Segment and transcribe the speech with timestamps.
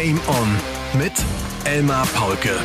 [0.00, 0.48] Game On
[0.96, 1.12] mit
[1.64, 2.56] Elmar Paulke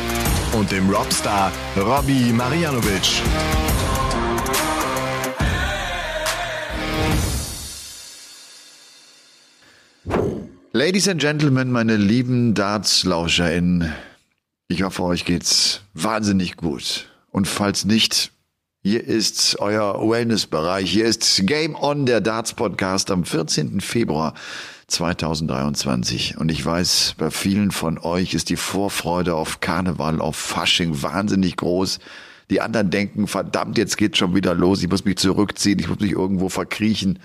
[0.52, 3.22] und dem Robstar Robbie Marianovic.
[10.70, 13.92] Ladies and Gentlemen, meine lieben Darts-LauscherInnen,
[14.68, 17.08] ich hoffe, euch geht's wahnsinnig gut.
[17.32, 18.30] Und falls nicht,
[18.84, 20.88] hier ist euer Wellness-Bereich.
[20.88, 23.80] Hier ist Game On, der Darts-Podcast am 14.
[23.80, 24.34] Februar
[24.86, 26.38] 2023.
[26.38, 31.56] Und ich weiß, bei vielen von euch ist die Vorfreude auf Karneval, auf Fasching wahnsinnig
[31.56, 31.98] groß.
[32.50, 34.82] Die anderen denken, verdammt, jetzt geht's schon wieder los.
[34.82, 35.78] Ich muss mich zurückziehen.
[35.78, 37.18] Ich muss mich irgendwo verkriechen.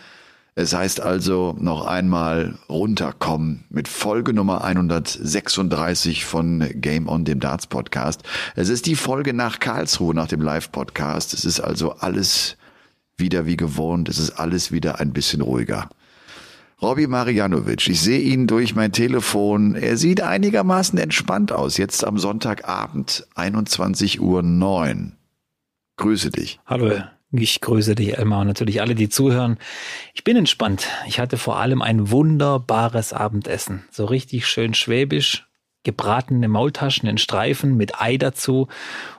[0.55, 7.67] Es heißt also noch einmal runterkommen mit Folge Nummer 136 von Game on dem Darts
[7.67, 8.23] Podcast.
[8.55, 11.33] Es ist die Folge nach Karlsruhe, nach dem Live Podcast.
[11.33, 12.57] Es ist also alles
[13.15, 14.09] wieder wie gewohnt.
[14.09, 15.89] Es ist alles wieder ein bisschen ruhiger.
[16.81, 19.75] Robbie Marianovic, ich sehe ihn durch mein Telefon.
[19.75, 21.75] Er sieht einigermaßen entspannt aus.
[21.75, 25.11] Jetzt am Sonntagabend, 21.09 Uhr.
[25.97, 26.61] Grüße dich.
[26.65, 27.01] Hallo,
[27.33, 29.57] ich grüße dich, Elmar, und natürlich alle, die zuhören.
[30.13, 30.87] Ich bin entspannt.
[31.05, 33.83] Ich hatte vor allem ein wunderbares Abendessen.
[33.91, 35.49] So richtig schön schwäbisch,
[35.83, 38.69] gebratene Maultaschen in Streifen mit Ei dazu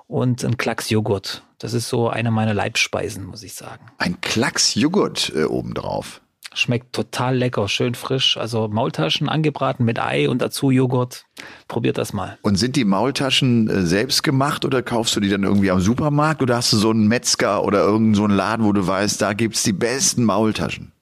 [0.07, 1.45] und ein Klacks Joghurt.
[1.59, 3.85] Das ist so eine meiner Leibspeisen, muss ich sagen.
[3.99, 6.23] Ein Klacks Joghurt äh, obendrauf.
[6.53, 8.37] Schmeckt total lecker, schön frisch.
[8.37, 11.25] Also Maultaschen angebraten mit Ei und dazu Joghurt.
[11.69, 12.39] Probiert das mal.
[12.43, 16.43] Und sind die Maultaschen äh, selbst gemacht oder kaufst du die dann irgendwie am Supermarkt
[16.43, 19.33] oder hast du so einen Metzger oder irgendeinen so einen Laden, wo du weißt, da
[19.33, 20.93] gibt's die besten Maultaschen?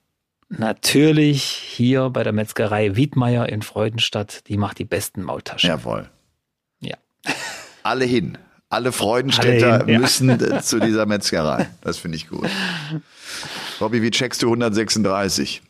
[0.49, 4.47] Natürlich hier bei der Metzgerei Wiedmeier in Freudenstadt.
[4.47, 5.67] Die macht die besten Maultaschen.
[5.67, 6.09] Jawohl.
[6.79, 6.97] Ja.
[7.83, 8.37] Alle hin.
[8.69, 9.99] Alle Freudenstädter Alle hin, ja.
[9.99, 11.67] müssen äh, zu dieser Metzgerei.
[11.81, 12.47] Das finde ich gut.
[13.79, 15.61] Bobby, wie checkst du 136?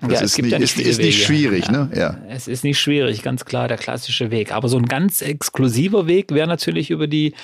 [0.00, 1.72] Das Ja, ist, nicht, ja nicht ist, ist nicht schwierig, Ja.
[1.72, 1.90] ne?
[1.94, 2.18] Ja.
[2.28, 4.50] Es ist nicht schwierig, ganz klar der klassische Weg.
[4.52, 7.34] Aber so ein ganz exklusiver Weg wäre natürlich über die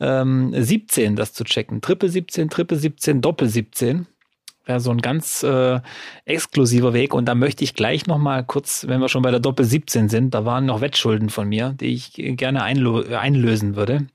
[0.00, 1.80] ähm, 17 das zu checken.
[1.80, 4.06] Triple 17, Triple 17, Doppel 17
[4.64, 5.80] wäre so ein ganz äh,
[6.24, 7.14] exklusiver Weg.
[7.14, 10.08] Und da möchte ich gleich noch mal kurz, wenn wir schon bei der Doppel 17
[10.08, 14.06] sind, da waren noch Wettschulden von mir, die ich gerne einlösen würde.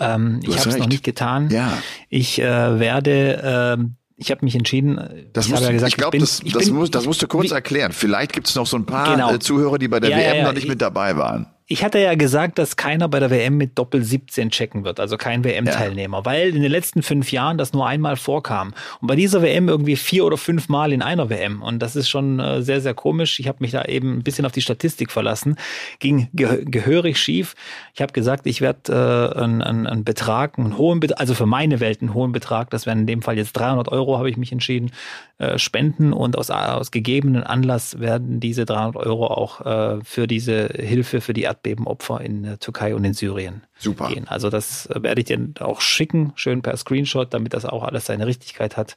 [0.00, 1.50] Ähm, ich habe es noch nicht getan.
[1.50, 1.72] Ja.
[2.08, 4.96] Ich äh, werde, ähm, ich habe mich entschieden.
[5.32, 7.50] Das ich musst, ja gesagt, ich glaube, das, das, bin, musst, das musst du kurz
[7.50, 7.92] wie- erklären.
[7.92, 9.32] Vielleicht gibt es noch so ein paar Genau.
[9.34, 11.46] äh, Zuhörer, die bei der Ja, WM ja, noch nicht ich- mit dabei waren.
[11.70, 15.18] Ich hatte ja gesagt, dass keiner bei der WM mit Doppel 17 checken wird, also
[15.18, 18.72] kein WM-Teilnehmer, weil in den letzten fünf Jahren das nur einmal vorkam.
[19.02, 21.60] Und bei dieser WM irgendwie vier oder fünf Mal in einer WM.
[21.60, 23.38] Und das ist schon äh, sehr, sehr komisch.
[23.38, 25.56] Ich habe mich da eben ein bisschen auf die Statistik verlassen.
[25.98, 27.54] Ging ge gehörig schief.
[27.92, 31.44] Ich habe gesagt, ich werde äh, einen, einen, einen Betrag, einen hohen Betrag, also für
[31.44, 34.38] meine Welt einen hohen Betrag, das wären in dem Fall jetzt 300 Euro, habe ich
[34.38, 34.90] mich entschieden,
[35.36, 36.14] äh, spenden.
[36.14, 41.34] Und aus, aus gegebenen Anlass werden diese 300 Euro auch äh, für diese Hilfe für
[41.34, 44.08] die Erdbebenopfer in der Türkei und in Syrien Super.
[44.08, 44.28] gehen.
[44.28, 48.06] Also das äh, werde ich dir auch schicken, schön per Screenshot, damit das auch alles
[48.06, 48.94] seine Richtigkeit hat,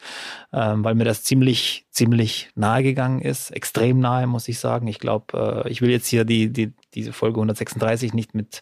[0.54, 4.88] ähm, weil mir das ziemlich, ziemlich nahe gegangen ist, extrem nahe, muss ich sagen.
[4.88, 8.62] Ich glaube, äh, ich will jetzt hier die, die, diese Folge 136 nicht mit,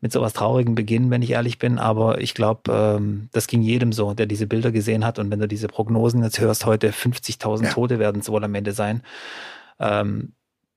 [0.00, 3.92] mit sowas Traurigem beginnen, wenn ich ehrlich bin, aber ich glaube, ähm, das ging jedem
[3.92, 7.64] so, der diese Bilder gesehen hat und wenn du diese Prognosen jetzt hörst, heute 50.000
[7.64, 7.70] Ja.
[7.70, 9.02] Tote werden es wohl am Ende sein,
[9.78, 10.32] ähm,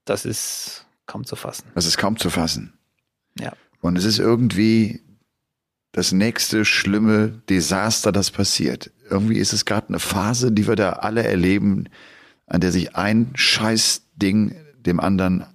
[0.06, 1.66] das ist kaum zu fassen.
[1.75, 2.74] Das ist kaum zu fassen.
[3.40, 3.53] Ja.
[3.81, 5.02] Und es ist irgendwie
[5.91, 8.91] das nächste schlimme Desaster, das passiert.
[9.09, 11.90] Irgendwie ist es gerade eine Phase, die wir da alle erleben,
[12.47, 15.46] an der sich ein Scheißding dem anderen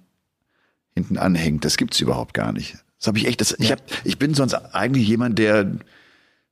[0.93, 1.65] hinten anhängt.
[1.65, 2.77] Das gibt's überhaupt gar nicht.
[2.99, 3.41] Das habe ich echt.
[3.41, 3.75] Das, ich, Ja.
[3.75, 5.71] hab, ich bin sonst eigentlich jemand, der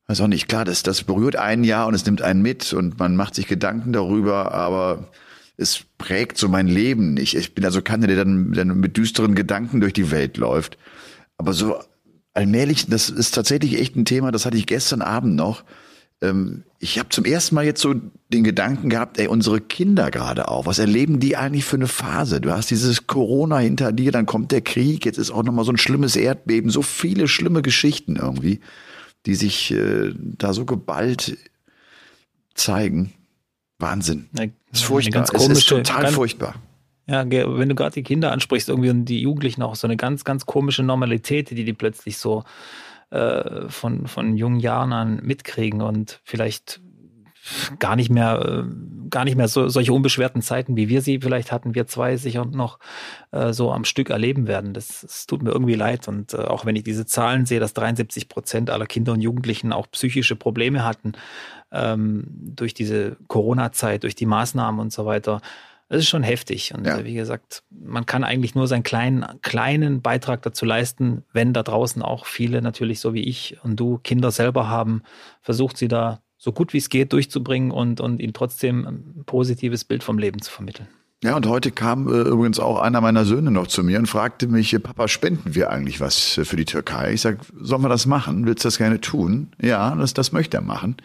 [0.07, 0.47] weiß auch nicht.
[0.47, 3.47] Klar, das, das berührt einen ja und es nimmt einen mit und man macht sich
[3.47, 5.11] Gedanken darüber, aber
[5.57, 7.35] es prägt so mein Leben nicht.
[7.35, 10.77] Ich bin also keiner, der dann, dann mit düsteren Gedanken durch die Welt läuft.
[11.37, 11.79] Aber so
[12.33, 15.63] allmählich, das ist tatsächlich echt ein Thema, das hatte ich gestern Abend noch.
[16.21, 17.95] Ähm, ich habe zum ersten Mal jetzt so
[18.31, 22.39] den Gedanken gehabt, ey, unsere Kinder gerade auch, was erleben die eigentlich für eine Phase?
[22.39, 25.71] Du hast dieses Corona hinter dir, dann kommt der Krieg, jetzt ist auch nochmal so
[25.71, 28.59] ein schlimmes Erdbeben, so viele schlimme Geschichten irgendwie,
[29.25, 31.37] die sich äh, da so geballt
[32.53, 33.13] zeigen.
[33.79, 34.29] Wahnsinn.
[34.37, 35.19] Eine, Das ist furchtbar.
[35.21, 36.55] ganz es ist komische, total ganz, furchtbar.
[37.07, 40.23] Ja, wenn du gerade die Kinder ansprichst, irgendwie und die Jugendlichen auch, so eine ganz,
[40.25, 42.43] ganz komische Normalität, die die plötzlich so
[43.11, 46.81] äh, von, von jungen Jahren an mitkriegen und vielleicht
[47.79, 51.51] gar nicht mehr, äh, gar nicht mehr so, solche unbeschwerten Zeiten, wie wir sie vielleicht
[51.51, 52.79] hatten, wir zwei sicher noch
[53.31, 54.73] äh, so am Stück erleben werden.
[54.73, 56.07] Das, das tut mir irgendwie leid.
[56.07, 59.73] Und äh, auch wenn ich diese Zahlen sehe, dass 73 Prozent aller Kinder und Jugendlichen
[59.73, 61.13] auch psychische Probleme hatten
[61.71, 65.41] ähm, durch diese Corona-Zeit, durch die Maßnahmen und so weiter,
[65.89, 66.73] Das ist schon heftig.
[66.73, 67.03] Und ja.
[67.05, 72.01] wie gesagt, man kann eigentlich nur seinen kleinen, kleinen Beitrag dazu leisten, wenn da draußen
[72.01, 75.01] auch viele natürlich so wie ich und du Kinder selber haben,
[75.41, 79.83] versucht sie da so gut wie es geht durchzubringen und, und ihnen trotzdem ein positives
[79.83, 80.87] Bild vom Leben zu vermitteln.
[81.21, 84.47] Ja, und heute kam äh, übrigens auch einer meiner Söhne noch zu mir und fragte
[84.47, 87.11] mich, Papa, spenden wir eigentlich was für die Türkei?
[87.11, 88.45] Ich sag, sollen wir das machen?
[88.45, 89.49] Willst du das gerne tun?
[89.61, 90.95] Ja, das, das möchte er machen.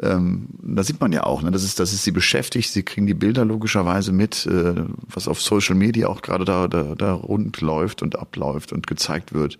[0.00, 2.72] Ähm, da sieht man ja auch, ne, das ist, das ist sie beschäftigt.
[2.72, 4.74] Sie kriegen die Bilder logischerweise mit, äh,
[5.06, 9.32] was auf Social Media auch gerade da, da, da rund läuft und abläuft und gezeigt
[9.32, 9.58] wird.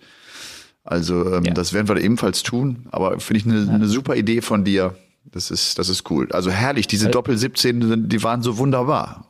[0.83, 1.53] Also ähm, ja.
[1.53, 2.87] das werden wir ebenfalls tun.
[2.91, 3.71] Aber finde ich eine, ja.
[3.71, 4.97] eine super Idee von dir.
[5.25, 6.27] Das ist, das ist cool.
[6.31, 9.27] Also herrlich, diese Doppel 17, die waren so wunderbar.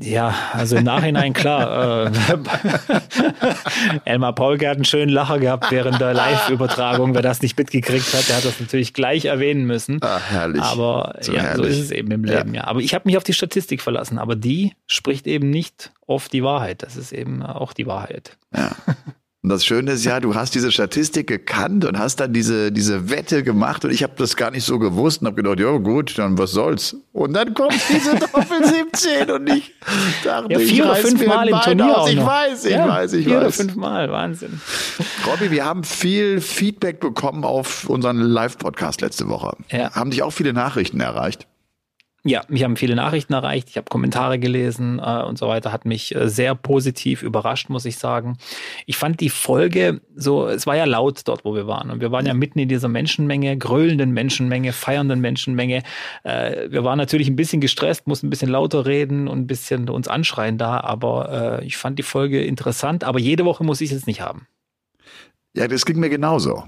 [0.00, 2.06] Ja, also im Nachhinein klar.
[2.06, 2.12] Äh,
[4.04, 7.14] Elmar Paulke hat einen schönen Lacher gehabt während der Live-Übertragung.
[7.14, 9.98] Wer das nicht mitgekriegt hat, der hat das natürlich gleich erwähnen müssen.
[10.02, 10.62] Ah, herrlich.
[10.62, 11.66] Aber so, ja, herrlich.
[11.66, 12.62] so ist es eben im Leben, ja.
[12.62, 12.66] ja.
[12.66, 16.44] Aber ich habe mich auf die Statistik verlassen, aber die spricht eben nicht oft die
[16.44, 16.82] Wahrheit.
[16.82, 18.36] Das ist eben auch die Wahrheit.
[18.54, 18.72] Ja.
[19.44, 23.10] Und das Schöne ist ja, du hast diese Statistik gekannt und hast dann diese, diese
[23.10, 26.16] Wette gemacht und ich habe das gar nicht so gewusst und habe gedacht, ja gut,
[26.16, 26.96] dann was soll's.
[27.12, 29.74] Und dann kommt diese Doppel 17 und ich
[30.24, 32.10] dachte, ja, vier oder fünf Mal im Turnier aus.
[32.10, 33.38] Ich weiß, ich ja, weiß, ich vier weiß.
[33.38, 34.62] Vier oder fünf Mal, Wahnsinn.
[35.26, 39.58] Robby, wir haben viel Feedback bekommen auf unseren Live-Podcast letzte Woche.
[39.70, 39.92] Ja.
[39.92, 41.46] Haben dich auch viele Nachrichten erreicht?
[42.26, 45.84] Ja, mich haben viele Nachrichten erreicht, ich habe Kommentare gelesen äh, und so weiter, hat
[45.84, 48.38] mich äh, sehr positiv überrascht, muss ich sagen.
[48.86, 52.12] Ich fand die Folge so, es war ja laut dort, wo wir waren und wir
[52.12, 55.82] waren ja mitten in dieser Menschenmenge, gröhlenden Menschenmenge, feiernden Menschenmenge.
[56.22, 59.90] Äh, wir waren natürlich ein bisschen gestresst, mussten ein bisschen lauter reden und ein bisschen
[59.90, 63.92] uns anschreien da, aber äh, ich fand die Folge interessant, aber jede Woche muss ich
[63.92, 64.46] es nicht haben.
[65.54, 66.64] Ja, das ging mir genauso.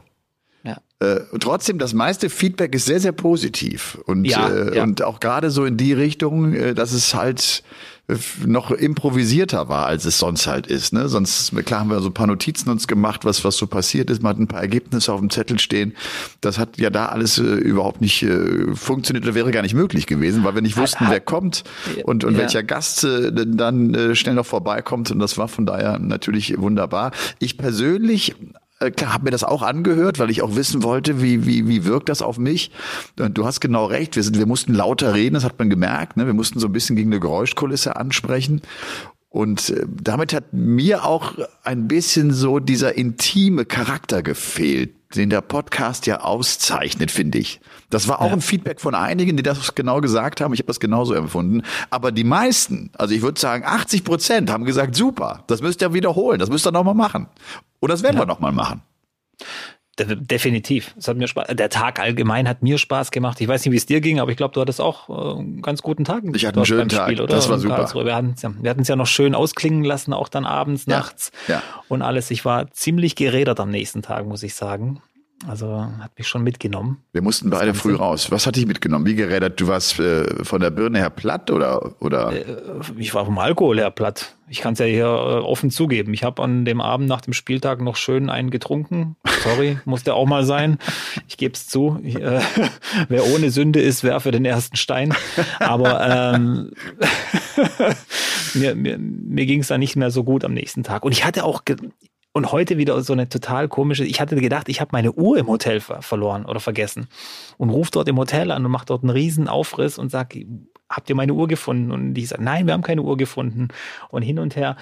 [0.67, 0.79] Ja.
[0.99, 3.99] Äh, trotzdem, das meiste Feedback ist sehr, sehr positiv.
[4.07, 4.83] Und, ja, äh, ja.
[4.83, 7.63] und auch gerade so in die Richtung, äh, dass es halt
[8.09, 8.17] äh,
[8.47, 10.95] noch improvisierter war, als es sonst halt ist.
[10.95, 11.09] Ne?
[11.09, 14.23] Sonst, klar haben wir so ein paar Notizen uns gemacht, was, was so passiert ist.
[14.23, 15.95] Man hat ein paar Ergebnisse auf dem Zettel stehen.
[16.41, 20.07] Das hat ja da alles äh, überhaupt nicht äh, funktioniert oder wäre gar nicht möglich
[20.07, 21.65] gewesen, weil wir nicht wussten, wer kommt
[22.05, 22.39] und, und ja.
[22.39, 25.11] welcher Gast äh, dann äh, schnell noch vorbeikommt.
[25.11, 27.11] Und das war von daher natürlich wunderbar.
[27.39, 28.35] Ich persönlich
[28.81, 31.85] äh, klar, habe mir das auch angehört, weil ich auch wissen wollte, wie, wie, wie
[31.85, 32.71] wirkt das auf mich.
[33.17, 36.17] Du hast genau recht, wir, sind, wir mussten lauter reden, das hat man gemerkt.
[36.17, 36.27] Ne?
[36.27, 38.61] Wir mussten so ein bisschen gegen eine Geräuschkulisse ansprechen.
[39.29, 45.41] Und äh, damit hat mir auch ein bisschen so dieser intime Charakter gefehlt, den der
[45.41, 47.61] Podcast ja auszeichnet, finde ich.
[47.91, 48.33] Das war auch ja.
[48.33, 50.53] ein Feedback von einigen, die das genau gesagt haben.
[50.53, 51.63] Ich habe das genauso empfunden.
[51.91, 55.93] Aber die meisten, also ich würde sagen 80 Prozent, haben gesagt, super, das müsst ihr
[55.93, 57.29] wiederholen, das müsst ihr nochmal machen.
[57.81, 58.23] Und das werden ja.
[58.23, 58.83] wir nochmal machen.
[59.99, 60.95] Definitiv.
[60.99, 61.57] Es hat mir Spaß.
[61.57, 63.41] Der Tag allgemein hat mir Spaß gemacht.
[63.41, 65.63] Ich weiß nicht, wie es dir ging, aber ich glaube, du hattest auch äh, einen
[65.63, 66.23] ganz guten Tag.
[66.35, 67.11] Ich hatte einen schönen Tag.
[67.13, 67.27] oder?
[67.27, 67.89] Das war super.
[68.05, 70.99] Wir hatten es ja, wir ja noch schön ausklingen lassen, auch dann abends, ja.
[70.99, 71.63] nachts ja.
[71.89, 72.31] und alles.
[72.31, 75.01] Ich war ziemlich gerädert am nächsten Tag, muss ich sagen.
[75.47, 77.03] Also hat mich schon mitgenommen.
[77.13, 78.31] Wir mussten beide früh raus.
[78.31, 79.05] Was hat dich mitgenommen?
[79.05, 79.61] Wie gerädert?
[79.61, 81.95] Du warst äh, von der Birne her platt oder?
[82.01, 82.33] oder?
[82.33, 84.35] Äh, ich war vom Alkohol her platt.
[84.49, 86.15] Ich kann es ja hier äh, offen zugeben.
[86.15, 89.17] Ich habe an dem Abend nach dem Spieltag noch schön einen getrunken.
[89.43, 90.79] Sorry, musste auch mal sein.
[91.29, 92.01] Ich gebe es zu.
[92.03, 92.41] Ich, äh,
[93.09, 95.15] wer ohne Sünde ist, werfe den ersten Stein.
[95.59, 96.71] Aber ähm,
[98.55, 101.05] mir, mir, mir ging es da nicht mehr so gut am nächsten Tag.
[101.05, 101.63] Und ich hatte auch,
[102.37, 105.47] und heute wieder so eine total komische, ich hatte gedacht, ich habe meine Uhr im
[105.47, 107.09] Hotel ver verloren oder vergessen.
[107.57, 110.37] Und ruft dort im Hotel an und macht dort einen riesen Aufriss und sagt,
[110.87, 111.91] habt ihr meine Uhr gefunden?
[111.91, 113.69] Und die sagt, nein, wir haben keine Uhr gefunden.
[114.11, 114.77] Und hin und her.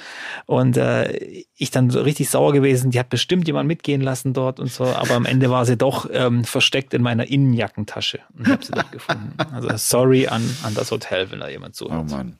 [0.47, 4.59] Und äh, ich dann so richtig sauer gewesen, die hat bestimmt jemand mitgehen lassen dort
[4.59, 4.87] und so.
[4.87, 8.91] Aber am Ende war sie doch ähm, versteckt in meiner Innenjackentasche und habe sie doch
[8.91, 9.33] gefunden.
[9.53, 12.07] Also sorry an, an das Hotel, wenn da jemand zuhört.
[12.11, 12.37] Oh Mann.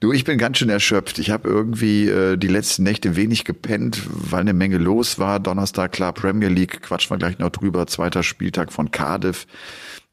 [0.00, 1.18] Du, ich bin ganz schön erschöpft.
[1.18, 5.38] Ich habe irgendwie äh, die letzten Nächte wenig gepennt, weil eine Menge los war.
[5.38, 7.86] Donnerstag klar Premier League, quatschen wir gleich noch drüber.
[7.86, 9.46] Zweiter Spieltag von Cardiff.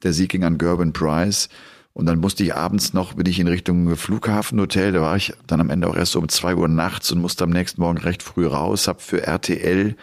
[0.03, 1.49] Der Sieg ging an Gerben Price.
[1.93, 5.59] Und dann musste ich abends noch, bin ich in Richtung Flughafenhotel, da war ich dann
[5.59, 8.45] am Ende auch erst um zwei Uhr nachts und musste am nächsten Morgen recht früh
[8.45, 9.95] raus, hab für RTL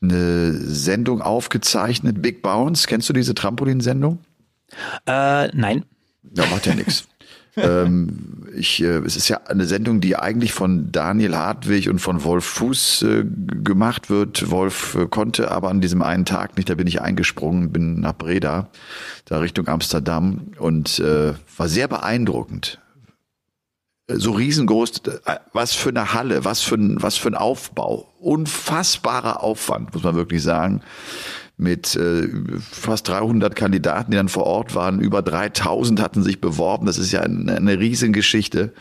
[0.00, 2.86] eine Sendung aufgezeichnet, Big Bounce.
[2.86, 4.20] Kennst du diese Trampolinsendung?
[5.06, 5.84] Äh, nein.
[6.34, 7.08] Ja, macht ja nichts
[7.62, 12.24] ähm, ich, äh, es ist ja eine Sendung, die eigentlich von Daniel Hartwig und von
[12.24, 14.50] Wolf Fuß äh, gemacht wird.
[14.50, 18.14] Wolf äh, konnte aber an diesem einen Tag nicht, da bin ich eingesprungen, bin nach
[18.14, 18.68] Breda,
[19.24, 22.80] da Richtung Amsterdam und äh, war sehr beeindruckend.
[24.10, 28.12] So riesengroß, äh, was für eine Halle, was für ein, was für ein Aufbau.
[28.20, 30.82] Unfassbarer Aufwand, muss man wirklich sagen
[31.58, 32.28] mit äh,
[32.70, 35.00] fast 300 Kandidaten, die dann vor Ort waren.
[35.00, 36.86] Über 3000 hatten sich beworben.
[36.86, 38.72] Das ist ja eine, eine Riesengeschichte.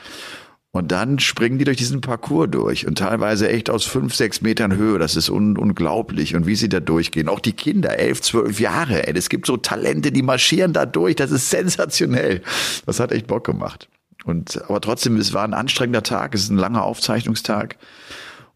[0.71, 4.75] Und dann springen die durch diesen Parcours durch und teilweise echt aus fünf, sechs Metern
[4.75, 4.99] Höhe.
[4.99, 6.35] Das ist un unglaublich.
[6.35, 7.29] Und wie sie da durchgehen.
[7.29, 9.07] Auch die Kinder, elf, zwölf Jahre.
[9.07, 9.17] Ey.
[9.17, 11.15] Es gibt so Talente, die marschieren da durch.
[11.15, 12.43] Das ist sensationell.
[12.85, 13.89] Das hat echt Bock gemacht.
[14.23, 16.35] Und, aber trotzdem, es war ein anstrengender Tag.
[16.35, 17.77] Es ist ein langer Aufzeichnungstag.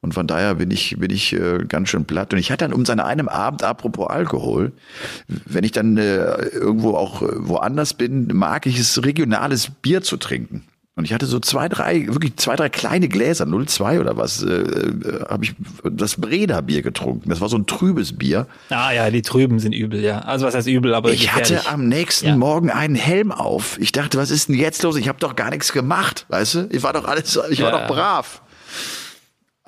[0.01, 2.33] Und von daher bin ich, bin ich äh, ganz schön platt.
[2.33, 4.71] Und ich hatte dann um seine einem Abend, apropos Alkohol,
[5.27, 10.17] wenn ich dann äh, irgendwo auch äh, woanders bin, mag ich es, regionales Bier zu
[10.17, 10.63] trinken.
[10.95, 14.51] Und ich hatte so zwei, drei, wirklich zwei, drei kleine Gläser, 0,2 oder was, äh,
[14.51, 15.53] äh, habe ich
[15.83, 17.29] das Breda-Bier getrunken.
[17.29, 18.45] Das war so ein trübes Bier.
[18.69, 20.19] Ah ja, die Trüben sind übel, ja.
[20.19, 21.59] Also was heißt übel, aber Ich gefährlich.
[21.59, 22.35] hatte am nächsten ja.
[22.35, 23.77] Morgen einen Helm auf.
[23.79, 24.97] Ich dachte, was ist denn jetzt los?
[24.97, 26.67] Ich habe doch gar nichts gemacht, weißt du?
[26.71, 27.65] Ich war doch alles, ich ja.
[27.65, 28.41] war doch brav.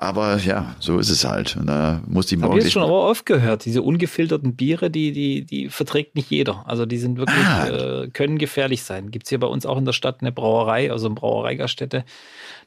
[0.04, 1.56] Aber ja, so ist es halt.
[1.56, 2.52] Und da muss die morgen.
[2.52, 6.62] Hab ich schon aber oft gehört, diese ungefilterten Biere, die, die, die verträgt nicht jeder.
[6.68, 7.68] Also die sind wirklich, ah.
[7.68, 9.10] äh, können gefährlich sein.
[9.10, 12.04] Gibt es hier bei uns auch in der Stadt eine Brauerei, also eine Brauereigaststätte.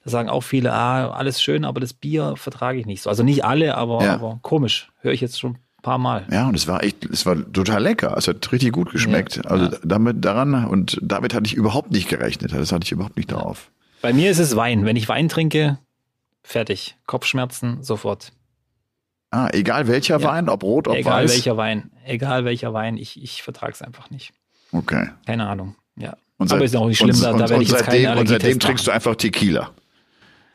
[0.04, 3.10] Da sagen auch viele, ah, alles schön, aber das Bier vertrage ich nicht so.
[3.12, 4.16] Also nicht alle, aber, ja.
[4.16, 4.92] aber komisch.
[5.02, 6.26] Höre ich jetzt schon ein paar Mal.
[6.32, 8.16] Ja, und es war echt, es war total lecker.
[8.18, 9.36] Es hat richtig gut geschmeckt.
[9.36, 9.78] Ja, also ja.
[9.84, 12.52] damit daran und damit hatte ich überhaupt nicht gerechnet.
[12.52, 13.70] Das hatte ich überhaupt nicht darauf.
[14.02, 14.86] Bei mir ist es Wein.
[14.86, 15.78] Wenn ich Wein trinke,
[16.48, 16.96] Fertig.
[17.08, 18.32] Kopfschmerzen sofort.
[19.32, 20.28] Ah, egal welcher ja.
[20.28, 21.32] Wein, ob rot, ob egal weiß.
[21.32, 24.32] Egal welcher Wein, egal welcher Wein, ich, ich vertrage es einfach nicht.
[24.72, 25.10] Okay.
[25.26, 26.16] Keine Ahnung, ja.
[26.38, 28.22] Und seit, Aber ist auch nicht schlimm, und, da, da werde ich jetzt seitdem, keine
[28.22, 29.74] Und seitdem trinkst du einfach Tequila.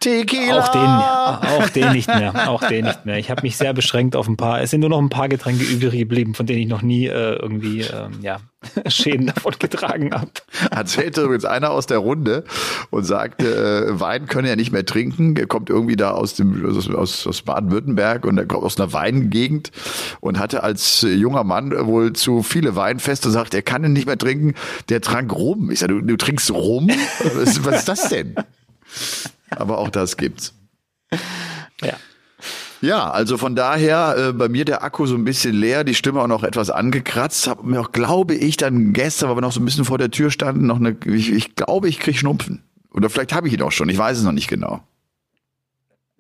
[0.02, 0.58] Tequila.
[0.58, 2.48] Auch den, auch den nicht mehr.
[2.50, 3.18] Auch den nicht mehr.
[3.18, 4.60] Ich habe mich sehr beschränkt auf ein paar.
[4.60, 7.36] Es sind nur noch ein paar Getränke übrig geblieben, von denen ich noch nie äh,
[7.36, 8.38] irgendwie ähm, ja,
[8.88, 10.30] Schäden davon getragen habe.
[10.70, 12.44] Erzählte übrigens einer aus der Runde
[12.90, 15.36] und sagte, äh, Wein könne er nicht mehr trinken.
[15.36, 19.70] Er kommt irgendwie da aus dem aus, aus Baden-Württemberg und er kommt aus einer Weingegend
[20.20, 24.06] und hatte als junger Mann wohl zu viele Weinfeste und sagt, er kann ihn nicht
[24.06, 24.54] mehr trinken.
[24.88, 25.70] Der trank Rum.
[25.70, 26.90] Ich sage, du, du trinkst Rum?
[27.34, 28.34] Was, was ist das denn?
[29.56, 30.54] Aber auch das gibt's.
[31.82, 31.94] Ja.
[32.80, 36.20] Ja, also von daher äh, bei mir der Akku so ein bisschen leer, die Stimme
[36.20, 37.46] auch noch etwas angekratzt.
[37.46, 40.10] Hab mir auch, glaube ich, dann gestern, weil wir noch so ein bisschen vor der
[40.10, 42.64] Tür standen, noch eine, ich, ich glaube, ich krieg Schnupfen.
[42.90, 44.82] Oder vielleicht habe ich ihn auch schon, ich weiß es noch nicht genau.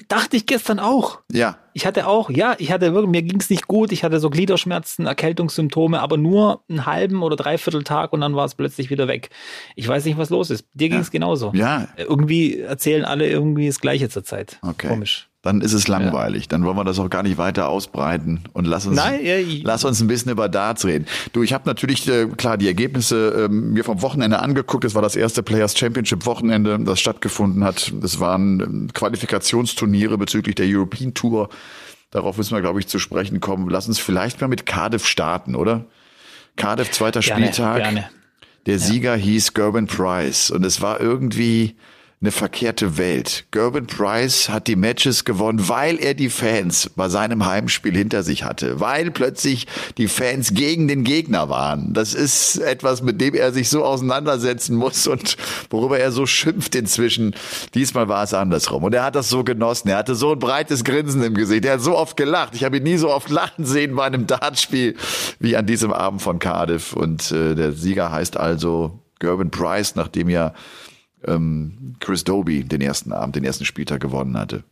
[0.08, 1.20] Dachte ich gestern auch.
[1.30, 1.58] Ja.
[1.74, 3.92] Ich hatte auch, ja, ich hatte wirklich, mir ging es nicht gut.
[3.92, 8.44] Ich hatte so Gliederschmerzen, Erkältungssymptome, aber nur einen halben oder dreiviertel Tag und dann war
[8.44, 9.30] es plötzlich wieder weg.
[9.74, 10.66] Ich weiß nicht, was los ist.
[10.74, 11.12] Dir ging es ja.
[11.12, 11.52] genauso.
[11.54, 11.88] Ja.
[11.96, 14.58] Irgendwie erzählen alle irgendwie das Gleiche zur Zeit.
[14.62, 14.88] Okay.
[14.88, 16.44] Komisch dann ist es langweilig.
[16.44, 16.48] Ja.
[16.50, 19.84] Dann wollen wir das auch gar nicht weiter ausbreiten und lass uns, Nein, ja, lass
[19.84, 21.06] uns ein bisschen über Darts reden.
[21.32, 24.84] Du, ich habe natürlich äh, klar die Ergebnisse äh, mir vom Wochenende angeguckt.
[24.84, 27.92] Es war das erste Players Championship Wochenende, das stattgefunden hat.
[28.02, 31.48] Es waren äh, Qualifikationsturniere bezüglich der European Tour.
[32.12, 33.68] Darauf müssen wir, glaube ich, zu sprechen kommen.
[33.68, 35.86] Lass uns vielleicht mal mit Cardiff starten, oder?
[36.54, 37.78] Cardiff, zweiter gerne, Spieltag.
[37.78, 38.10] Gerne.
[38.66, 39.22] Der Sieger ja.
[39.22, 41.74] hieß Gerben Price und es war irgendwie
[42.22, 43.44] eine verkehrte Welt.
[43.50, 48.44] Gerben Price hat die Matches gewonnen, weil er die Fans bei seinem Heimspiel hinter sich
[48.44, 49.66] hatte, weil plötzlich
[49.98, 51.92] die Fans gegen den Gegner waren.
[51.92, 55.36] Das ist etwas, mit dem er sich so auseinandersetzen muss und
[55.68, 57.34] worüber er so schimpft inzwischen.
[57.74, 59.88] Diesmal war es andersrum und er hat das so genossen.
[59.88, 61.64] Er hatte so ein breites Grinsen im Gesicht.
[61.64, 62.54] Er hat so oft gelacht.
[62.54, 64.96] Ich habe ihn nie so oft lachen sehen bei einem Dartspiel
[65.40, 70.28] wie an diesem Abend von Cardiff und äh, der Sieger heißt also Gerben Price, nachdem
[70.28, 70.54] ja
[71.26, 74.64] ähm, Chris Doby den ersten Abend, den ersten Spieltag gewonnen hatte.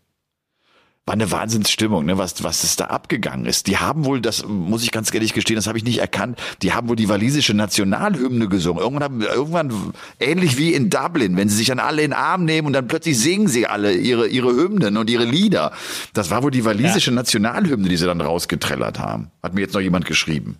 [1.07, 2.19] War eine Wahnsinnsstimmung, ne?
[2.19, 3.67] was, was es da abgegangen ist.
[3.67, 6.73] Die haben wohl, das muss ich ganz ehrlich gestehen, das habe ich nicht erkannt, die
[6.73, 8.81] haben wohl die walisische Nationalhymne gesungen.
[8.81, 12.45] Irgendwann, haben, irgendwann ähnlich wie in Dublin, wenn sie sich dann alle in den Arm
[12.45, 15.73] nehmen und dann plötzlich singen sie alle ihre, ihre Hymnen und ihre Lieder.
[16.13, 17.17] Das war wohl die walisische ja.
[17.17, 19.31] Nationalhymne, die sie dann rausgetrellert haben.
[19.43, 20.59] Hat mir jetzt noch jemand geschrieben.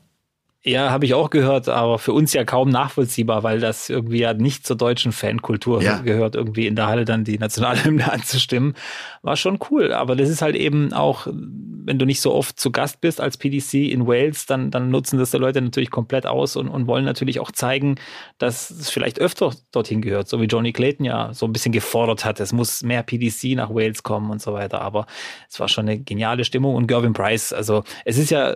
[0.63, 4.35] Ja, habe ich auch gehört, aber für uns ja kaum nachvollziehbar, weil das irgendwie ja
[4.35, 6.01] nicht zur deutschen Fankultur ja.
[6.01, 8.75] gehört, irgendwie in der Halle dann die Nationalhymne anzustimmen.
[9.23, 12.71] War schon cool, aber das ist halt eben auch, wenn du nicht so oft zu
[12.73, 16.57] Gast bist als PDC in Wales, dann, dann nutzen das die Leute natürlich komplett aus
[16.57, 17.95] und, und wollen natürlich auch zeigen,
[18.37, 22.27] dass es vielleicht öfter dorthin gehört, so wie Johnny Clayton ja so ein bisschen gefordert
[22.27, 22.39] hat.
[22.39, 25.07] Es muss mehr PDC nach Wales kommen und so weiter, aber
[25.49, 28.55] es war schon eine geniale Stimmung und Gervin Price, also es ist ja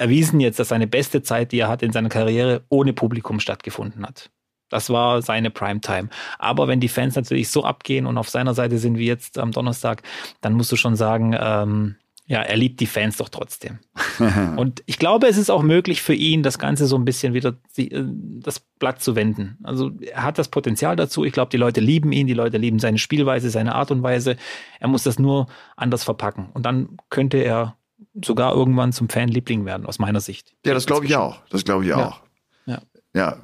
[0.00, 4.06] erwiesen jetzt, dass seine beste Zeit die er hat in seiner Karriere, ohne Publikum stattgefunden
[4.06, 4.30] hat.
[4.70, 6.08] Das war seine Primetime.
[6.38, 9.52] Aber wenn die Fans natürlich so abgehen und auf seiner Seite sind wie jetzt am
[9.52, 10.02] Donnerstag,
[10.40, 13.80] dann musst du schon sagen, ähm, ja, er liebt die Fans doch trotzdem.
[14.56, 17.56] und ich glaube, es ist auch möglich für ihn, das Ganze so ein bisschen wieder
[17.76, 18.04] äh,
[18.38, 19.58] das Blatt zu wenden.
[19.64, 21.24] Also er hat das Potenzial dazu.
[21.24, 24.36] Ich glaube, die Leute lieben ihn, die Leute lieben seine Spielweise, seine Art und Weise.
[24.78, 26.50] Er muss das nur anders verpacken.
[26.54, 27.76] Und dann könnte er
[28.14, 30.52] sogar irgendwann zum Fanliebling werden, aus meiner Sicht.
[30.64, 31.40] Ja, das glaube ich auch.
[31.50, 32.20] Das glaube ich auch.
[32.66, 32.82] Ja.
[33.14, 33.36] ja.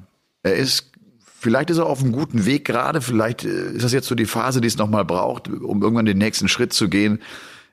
[0.42, 0.92] Er ist,
[1.24, 3.00] vielleicht ist er auf einem guten Weg gerade.
[3.00, 6.18] Vielleicht äh, ist das jetzt so die Phase, die es nochmal braucht, um irgendwann den
[6.18, 7.20] nächsten Schritt zu gehen.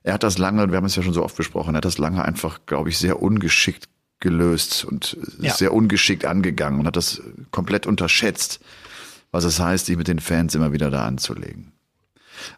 [0.04, 1.98] Er hat das lange, wir haben es ja schon so oft besprochen, er hat das
[1.98, 3.88] lange einfach, glaube ich, sehr ungeschickt
[4.20, 5.54] gelöst und ja.
[5.54, 7.22] sehr ungeschickt angegangen und hat das
[7.52, 8.60] komplett unterschätzt,
[9.32, 11.73] was es heißt, sich mit den Fans immer wieder da anzulegen.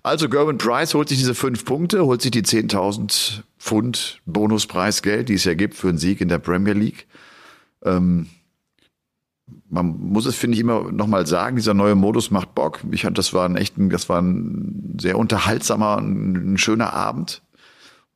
[0.04, 5.34] Also Gerwin Price holt sich diese fünf Punkte, holt sich die 10.000 Pfund Bonuspreisgeld, die
[5.34, 7.08] es ja gibt für einen Sieg in der Premier League.
[7.84, 8.28] Ähm,
[9.70, 12.80] man muss es, finde ich, immer noch mal sagen, dieser neue Modus macht Bock.
[12.92, 17.42] Ich fand, das war ein echt, das war ein sehr unterhaltsamer, ein, schöner Abend,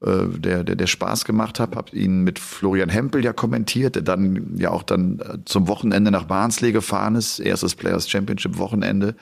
[0.02, 1.76] äh, der, der, der Spaß gemacht hat.
[1.76, 6.26] Hab ihn mit Florian Hempel ja kommentiert, der dann ja auch dann zum Wochenende nach
[6.26, 9.16] Barnsley gefahren ist, erstes Players Championship Wochenende.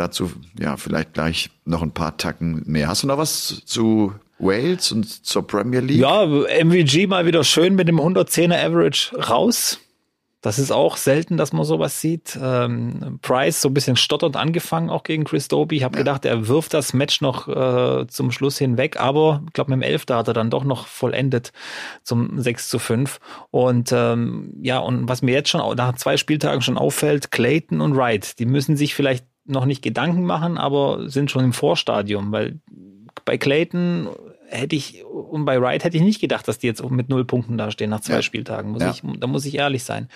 [0.00, 2.88] Dazu ja vielleicht gleich noch ein paar Tacken mehr.
[2.88, 6.00] Hast du noch was zu Wales und zur Premier League?
[6.00, 9.78] Ja, MVG mal wieder schön mit dem 110er Average raus.
[10.40, 12.38] Das ist auch selten, dass man sowas sieht.
[12.42, 15.76] Ähm, Price so ein bisschen stotternd angefangen, auch gegen Chris Doby.
[15.76, 15.98] Ich habe ja.
[15.98, 19.90] gedacht, er wirft das Match noch äh, zum Schluss hinweg, aber ich glaube, mit dem
[19.90, 21.52] Elfter hat er dann doch noch vollendet
[22.04, 23.20] zum 6 zu 5.
[23.50, 27.94] Und ähm, ja, und was mir jetzt schon nach zwei Spieltagen schon auffällt, Clayton und
[27.94, 32.60] Wright, die müssen sich vielleicht noch nicht Gedanken machen, aber sind schon im Vorstadium, weil
[33.24, 34.08] bei Clayton
[34.48, 37.56] hätte ich und bei Wright hätte ich nicht gedacht, dass die jetzt mit null Punkten
[37.58, 38.22] dastehen nach zwei ja.
[38.22, 38.72] Spieltagen.
[38.72, 38.90] Muss ja.
[38.90, 40.08] ich, da muss ich ehrlich sein.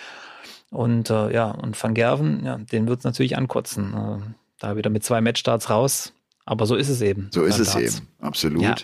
[0.70, 3.94] Und äh, ja, und Van Gerven, ja, den wird es natürlich ankotzen.
[3.94, 6.12] Äh, da wieder mit zwei Matchstarts raus.
[6.46, 7.28] Aber so ist es eben.
[7.32, 8.62] So ist es eben, absolut.
[8.62, 8.74] Ja.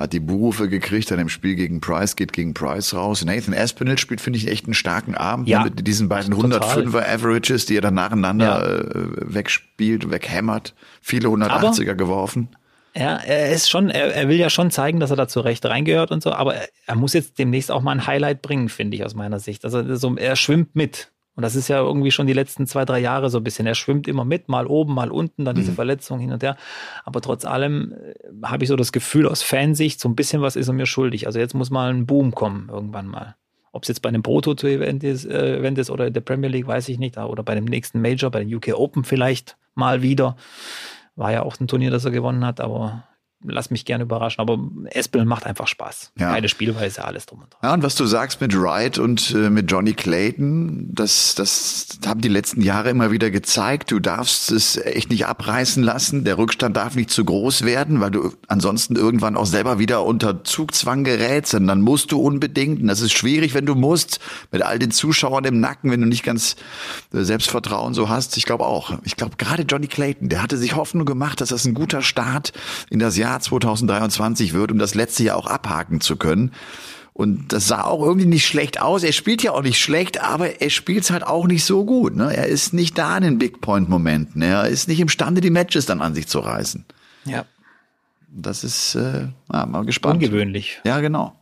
[0.00, 3.22] Hat die Buhrufe gekriegt, dann im Spiel gegen Price, geht gegen Price raus.
[3.22, 7.66] Nathan Aspinall spielt, finde ich, echt einen starken Abend ja, mit diesen beiden 105er Averages,
[7.66, 8.78] die er dann nacheinander ja.
[8.78, 10.74] äh, wegspielt, weghämmert.
[11.02, 12.48] Viele 180er Aber geworfen.
[12.96, 16.10] Ja, er ist schon, er, er will ja schon zeigen, dass er da zurecht reingehört
[16.10, 19.04] und so, aber er, er muss jetzt demnächst auch mal ein Highlight bringen, finde ich
[19.04, 19.66] aus meiner Sicht.
[19.66, 21.12] Also so, er schwimmt mit.
[21.40, 23.66] Und das ist ja irgendwie schon die letzten zwei, drei Jahre so ein bisschen.
[23.66, 25.76] Er schwimmt immer mit, mal oben, mal unten, dann diese mhm.
[25.76, 26.54] Verletzung hin und her.
[27.06, 30.54] Aber trotz allem äh, habe ich so das Gefühl aus Fansicht, so ein bisschen was
[30.54, 31.26] ist er mir schuldig.
[31.26, 33.36] Also jetzt muss mal ein Boom kommen, irgendwann mal.
[33.72, 36.66] Ob es jetzt bei einem Proto-Event ist, äh, Event ist oder in der Premier League,
[36.66, 37.16] weiß ich nicht.
[37.16, 40.36] Oder bei dem nächsten Major, bei den UK Open vielleicht mal wieder.
[41.16, 43.04] War ja auch ein Turnier, das er gewonnen hat, aber
[43.42, 44.40] lass mich gerne überraschen.
[44.40, 44.58] Aber
[44.90, 46.12] Espel macht einfach Spaß.
[46.18, 46.32] Ja.
[46.32, 47.60] Beide Spielweise, alles drum und dran.
[47.62, 52.20] Ja, und was du sagst mit Wright und äh, mit Johnny Clayton, das, das haben
[52.20, 53.90] die letzten Jahre immer wieder gezeigt.
[53.90, 56.24] Du darfst es echt nicht abreißen lassen.
[56.24, 60.44] Der Rückstand darf nicht zu groß werden, weil du ansonsten irgendwann auch selber wieder unter
[60.44, 61.54] Zugzwang gerätst.
[61.54, 62.80] Und dann musst du unbedingt.
[62.80, 64.20] Und das ist schwierig, wenn du musst,
[64.52, 66.56] mit all den Zuschauern im Nacken, wenn du nicht ganz
[67.14, 68.36] äh, Selbstvertrauen so hast.
[68.36, 68.98] Ich glaube auch.
[69.04, 72.52] Ich glaube, gerade Johnny Clayton, der hatte sich Hoffnung gemacht, dass das ein guter Start
[72.90, 76.52] in das Jahr Jahr 2023 wird, um das letzte Jahr auch abhaken zu können.
[77.12, 79.02] Und das sah auch irgendwie nicht schlecht aus.
[79.02, 82.16] Er spielt ja auch nicht schlecht, aber er spielt halt auch nicht so gut.
[82.16, 82.34] Ne?
[82.34, 84.40] Er ist nicht da in den Big Point Momenten.
[84.42, 86.84] Er ist nicht imstande, die Matches dann an sich zu reißen.
[87.26, 87.44] Ja.
[88.32, 90.22] Das ist äh, ja, mal gespannt.
[90.22, 90.80] Ungewöhnlich.
[90.84, 91.39] Ja, genau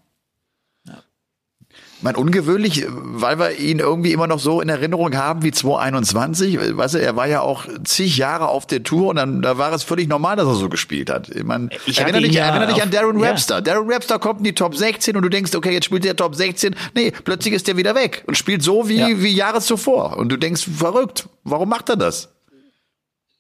[2.01, 6.77] mein ungewöhnlich, weil wir ihn irgendwie immer noch so in Erinnerung haben wie 2021.
[6.77, 9.73] Weißt du, er war ja auch zig Jahre auf der Tour und dann da war
[9.73, 11.29] es völlig normal, dass er so gespielt hat.
[11.31, 13.57] Ich, mein, ich erinnere dich, ja erinnere dich an Darren Webster.
[13.57, 13.61] Ja.
[13.61, 16.35] Darren Webster kommt in die Top 16 und du denkst, okay, jetzt spielt der Top
[16.35, 16.77] 16.
[16.95, 19.09] Nee, plötzlich ist der wieder weg und spielt so wie, ja.
[19.09, 20.17] wie Jahre zuvor.
[20.17, 22.29] Und du denkst, verrückt, warum macht er das?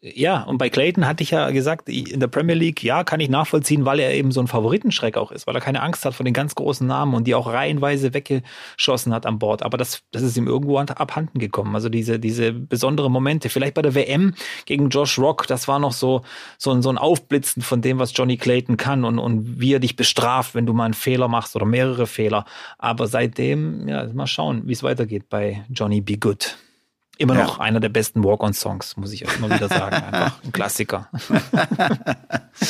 [0.01, 3.29] Ja, und bei Clayton hatte ich ja gesagt, in der Premier League, ja, kann ich
[3.29, 6.23] nachvollziehen, weil er eben so ein Favoritenschreck auch ist, weil er keine Angst hat vor
[6.23, 9.65] den ganz großen Namen und die auch reihenweise weggeschossen hat an Bord.
[9.65, 11.75] Aber das, das ist ihm irgendwo abhanden gekommen.
[11.75, 13.49] Also diese, diese besondere Momente.
[13.49, 14.35] Vielleicht bei der WM
[14.67, 16.23] gegen Josh Rock, das war noch so,
[16.59, 19.81] so ein, so ein Aufblitzen von dem, was Johnny Clayton kann und, und wie er
[19.81, 22.45] dich bestraft, wenn du mal einen Fehler machst oder mehrere Fehler.
[22.79, 26.57] Aber seitdem, ja, mal schauen, wie es weitergeht bei Johnny Be Good.
[27.19, 27.43] Immer ja.
[27.45, 29.97] noch einer der besten Walk-on-Songs, muss ich auch immer wieder sagen.
[30.13, 31.09] Einfach ein Klassiker.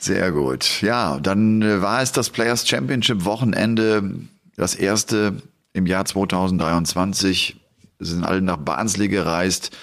[0.00, 0.80] Sehr gut.
[0.80, 4.14] Ja, dann äh, war es das Players Championship Wochenende,
[4.56, 5.42] das erste
[5.74, 7.60] im Jahr 2023.
[7.98, 9.76] Wir sind alle nach Barnsley gereist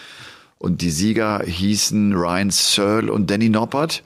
[0.58, 4.04] und die Sieger hießen Ryan Searle und Danny Noppert.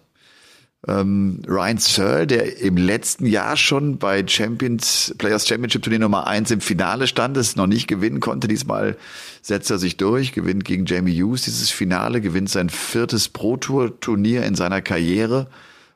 [0.87, 6.49] Ähm, Ryan Searle, der im letzten Jahr schon bei Champions, Players Championship Turnier Nummer eins
[6.49, 8.47] im Finale stand, es noch nicht gewinnen konnte.
[8.47, 8.97] Diesmal
[9.43, 13.99] setzt er sich durch, gewinnt gegen Jamie Hughes dieses Finale, gewinnt sein viertes Pro Tour
[13.99, 15.47] Turnier in seiner Karriere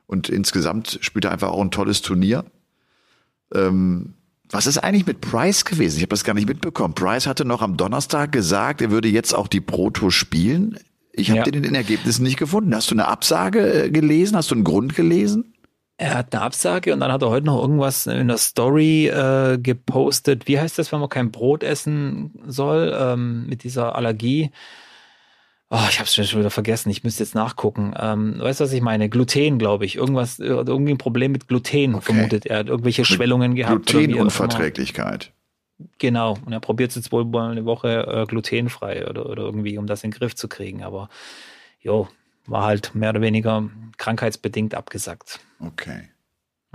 [0.06, 2.44] und insgesamt spielt er einfach auch ein tolles Turnier.
[3.52, 4.14] Ähm,
[4.50, 5.96] was ist eigentlich mit Price gewesen?
[5.96, 6.94] Ich habe das gar nicht mitbekommen.
[6.94, 10.78] Price hatte noch am Donnerstag gesagt, er würde jetzt auch die Pro Tour spielen.
[11.16, 11.44] Ich habe ja.
[11.44, 12.74] den in den Ergebnissen nicht gefunden.
[12.74, 14.36] Hast du eine Absage äh, gelesen?
[14.36, 15.54] Hast du einen Grund gelesen?
[15.98, 19.58] Er hat eine Absage und dann hat er heute noch irgendwas in der Story äh,
[19.58, 20.46] gepostet.
[20.46, 24.50] Wie heißt das, wenn man kein Brot essen soll ähm, mit dieser Allergie?
[25.70, 26.90] Oh, ich habe es schon wieder vergessen.
[26.90, 27.94] Ich müsste jetzt nachgucken.
[27.98, 29.08] Ähm, weißt du, was ich meine?
[29.08, 29.96] Gluten, glaube ich.
[29.96, 32.04] Irgendwas, irgendwie ein Problem mit Gluten okay.
[32.04, 32.58] vermutet er.
[32.58, 33.86] Hat irgendwelche mit Schwellungen gehabt.
[33.86, 35.32] Glutenunverträglichkeit.
[35.98, 36.38] Genau.
[36.44, 39.86] Und er probiert es jetzt wohl mal eine Woche äh, glutenfrei oder, oder irgendwie, um
[39.86, 40.82] das in den Griff zu kriegen.
[40.82, 41.08] Aber
[41.80, 42.08] jo,
[42.46, 45.40] war halt mehr oder weniger krankheitsbedingt abgesagt.
[45.60, 46.08] Okay.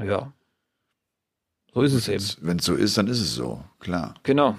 [0.01, 0.31] Ja.
[1.73, 2.25] So ist es eben.
[2.41, 4.15] Wenn es so ist, dann ist es so, klar.
[4.23, 4.57] Genau.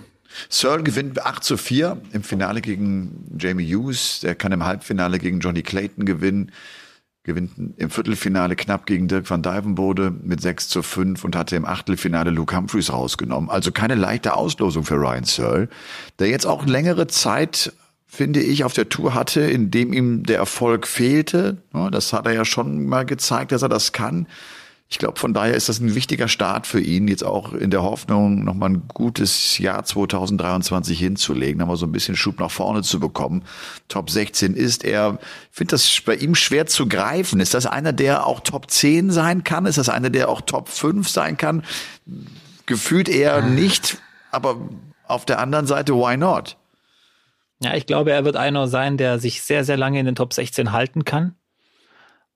[0.49, 4.21] Searle gewinnt 8 zu 4 im Finale gegen Jamie Hughes.
[4.21, 6.53] Der kann im Halbfinale gegen Johnny Clayton gewinnen.
[7.25, 11.65] Gewinnt im Viertelfinale knapp gegen Dirk van Dijvenbode mit 6 zu 5 und hatte im
[11.65, 13.49] Achtelfinale Luke Humphreys rausgenommen.
[13.49, 15.69] Also keine leichte Auslosung für Ryan Searle,
[16.19, 17.73] der jetzt auch längere Zeit
[18.09, 21.63] finde ich, auf der Tour hatte, in dem ihm der Erfolg fehlte.
[21.91, 24.27] Das hat er ja schon mal gezeigt, dass er das kann.
[24.93, 27.83] Ich glaube, von daher ist das ein wichtiger Start für ihn, jetzt auch in der
[27.83, 33.01] Hoffnung, nochmal ein gutes Jahr 2023 hinzulegen, nochmal so ein bisschen Schub nach vorne zu
[33.01, 33.43] bekommen.
[33.89, 35.19] Top 16 ist er.
[35.51, 37.41] Ich finde das bei ihm schwer zu greifen.
[37.41, 39.65] Ist das einer, der auch Top 10 sein kann?
[39.65, 41.63] Ist das einer, der auch Top 5 sein kann?
[42.67, 43.97] Gefühlt eher nicht,
[44.31, 44.59] aber
[45.07, 46.59] auf der anderen Seite, why not?
[47.61, 50.35] Ja, ich glaube, er wird einer sein, der sich sehr, sehr lange in den Top
[50.35, 51.35] 16 halten kann,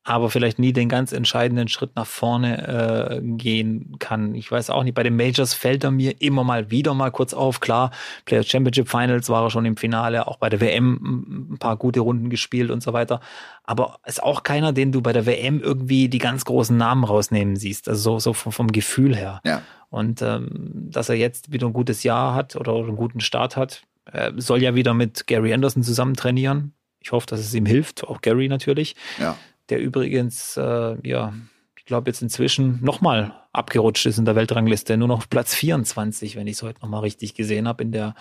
[0.06, 4.36] aber vielleicht nie den ganz entscheidenden Schritt nach vorne äh, gehen kann.
[4.36, 7.34] Ich weiß auch nicht, bei den Majors fällt er mir immer mal wieder mal kurz
[7.34, 7.58] auf.
[7.58, 7.90] Klar,
[8.24, 12.00] Player Championship Finals war er schon im Finale, auch bei der WM ein paar gute
[12.00, 13.20] Runden gespielt und so weiter.
[13.64, 17.56] Aber ist auch keiner, den du bei der WM irgendwie die ganz großen Namen rausnehmen
[17.56, 17.88] siehst.
[17.88, 19.40] Also so, so vom, vom Gefühl her.
[19.44, 19.62] Ja.
[19.90, 23.82] Und ähm, dass er jetzt wieder ein gutes Jahr hat oder einen guten Start hat,
[24.04, 26.74] er soll ja wieder mit Gary Anderson zusammen trainieren.
[27.00, 28.94] Ich hoffe, dass es ihm hilft, auch Gary natürlich.
[29.18, 29.36] Ja.
[29.68, 31.32] Der übrigens, äh, ja,
[31.76, 34.96] ich glaube jetzt inzwischen nochmal abgerutscht ist in der Weltrangliste.
[34.96, 38.14] Nur noch Platz 24, wenn ich es heute nochmal richtig gesehen habe in der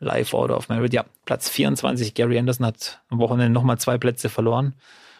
[0.00, 0.92] Live Order of Merit.
[0.92, 2.14] Ja, Platz 24.
[2.14, 4.74] Gary Anderson hat am Wochenende nochmal zwei Plätze verloren.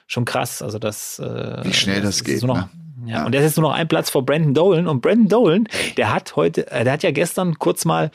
[0.07, 0.61] Schon krass.
[0.61, 1.19] Also das.
[1.19, 2.43] Äh, Wie schnell das, das geht.
[2.43, 2.69] Noch, ne?
[3.07, 4.87] ja, ja, und der ist jetzt nur noch ein Platz vor Brandon Dolan.
[4.89, 8.11] Und Brandon Dolan, der hat heute, äh, der hat ja gestern kurz mal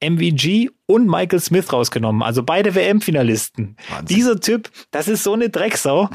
[0.00, 3.76] MVG und Michael Smith rausgenommen, also beide WM-Finalisten.
[4.08, 6.10] Dieser Typ, das ist so eine Drecksau,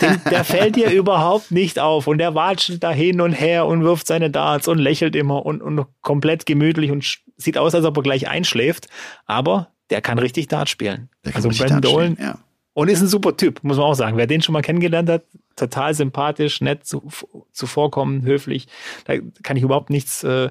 [0.00, 3.82] den, der fällt dir überhaupt nicht auf und der watscht da hin und her und
[3.82, 7.96] wirft seine Darts und lächelt immer und, und komplett gemütlich und sieht aus, als ob
[7.96, 8.88] er gleich einschläft,
[9.26, 11.08] aber der kann richtig Dart spielen.
[11.32, 12.38] also Brandon Dolan, ja.
[12.74, 14.16] Und ist ein super Typ, muss man auch sagen.
[14.16, 15.24] Wer den schon mal kennengelernt hat,
[15.56, 17.06] total sympathisch, nett, zu,
[17.52, 18.66] zuvorkommen, höflich.
[19.04, 20.48] Da kann ich überhaupt nichts äh,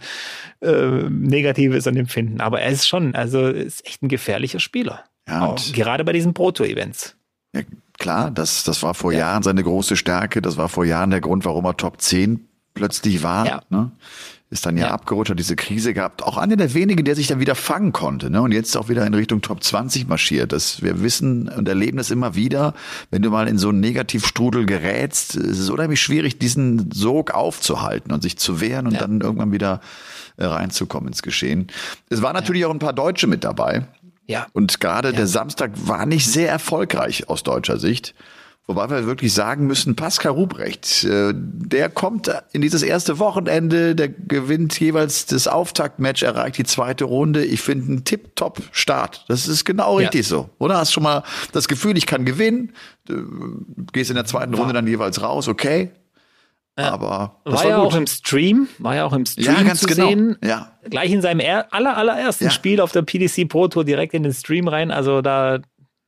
[0.62, 2.42] äh, Negatives an dem finden.
[2.42, 5.04] Aber er ist schon, also ist echt ein gefährlicher Spieler.
[5.28, 7.16] Ja, gerade bei diesen Proto-Events.
[7.54, 7.62] Ja,
[7.98, 9.20] klar, das, das war vor ja.
[9.20, 10.42] Jahren seine große Stärke.
[10.42, 13.46] Das war vor Jahren der Grund, warum er Top 10 plötzlich war.
[13.46, 13.62] Ja.
[13.70, 13.92] Ne?
[14.52, 16.24] Ist dann ja, ja, abgerutscht, hat diese Krise gehabt.
[16.24, 18.42] Auch einer der wenigen, der sich dann wieder fangen konnte, ne?
[18.42, 20.52] Und jetzt auch wieder in Richtung Top 20 marschiert.
[20.52, 22.74] Das, wir wissen und erleben das immer wieder.
[23.12, 28.12] Wenn du mal in so einen Negativstrudel gerätst, ist es unheimlich schwierig, diesen Sog aufzuhalten
[28.12, 29.00] und sich zu wehren und ja.
[29.00, 29.80] dann irgendwann wieder
[30.36, 31.68] äh, reinzukommen ins Geschehen.
[32.10, 32.68] Es waren natürlich ja.
[32.68, 33.88] auch ein paar Deutsche mit dabei.
[34.28, 34.48] Ja.
[34.52, 38.16] Und gerade der Samstag war nicht sehr erfolgreich aus deutscher Sicht.
[38.68, 44.08] Wobei wir wirklich sagen müssen, Pascal Ruprecht, äh, der kommt in dieses erste Wochenende, der
[44.08, 47.44] gewinnt jeweils das Auftaktmatch, erreicht die zweite Runde.
[47.44, 49.26] Ich finde einen Tip-Top-Start.
[49.28, 50.08] Das ist genau ja.
[50.08, 50.50] richtig so.
[50.60, 52.74] Oder hast schon mal das Gefühl, ich kann gewinnen,
[53.06, 55.92] du gehst in der zweiten Runde dann jeweils raus, okay.
[56.76, 57.88] Aber war, war, ja gut.
[57.88, 60.08] auch im Stream, war ja auch im Stream ja, ganz zu genau.
[60.08, 60.38] sehen.
[60.44, 60.72] Ja.
[60.90, 62.50] Gleich in seinem aller, allerersten ja.
[62.50, 64.90] Spiel auf der PDC Pro Tour direkt in den Stream rein.
[64.90, 65.60] Also da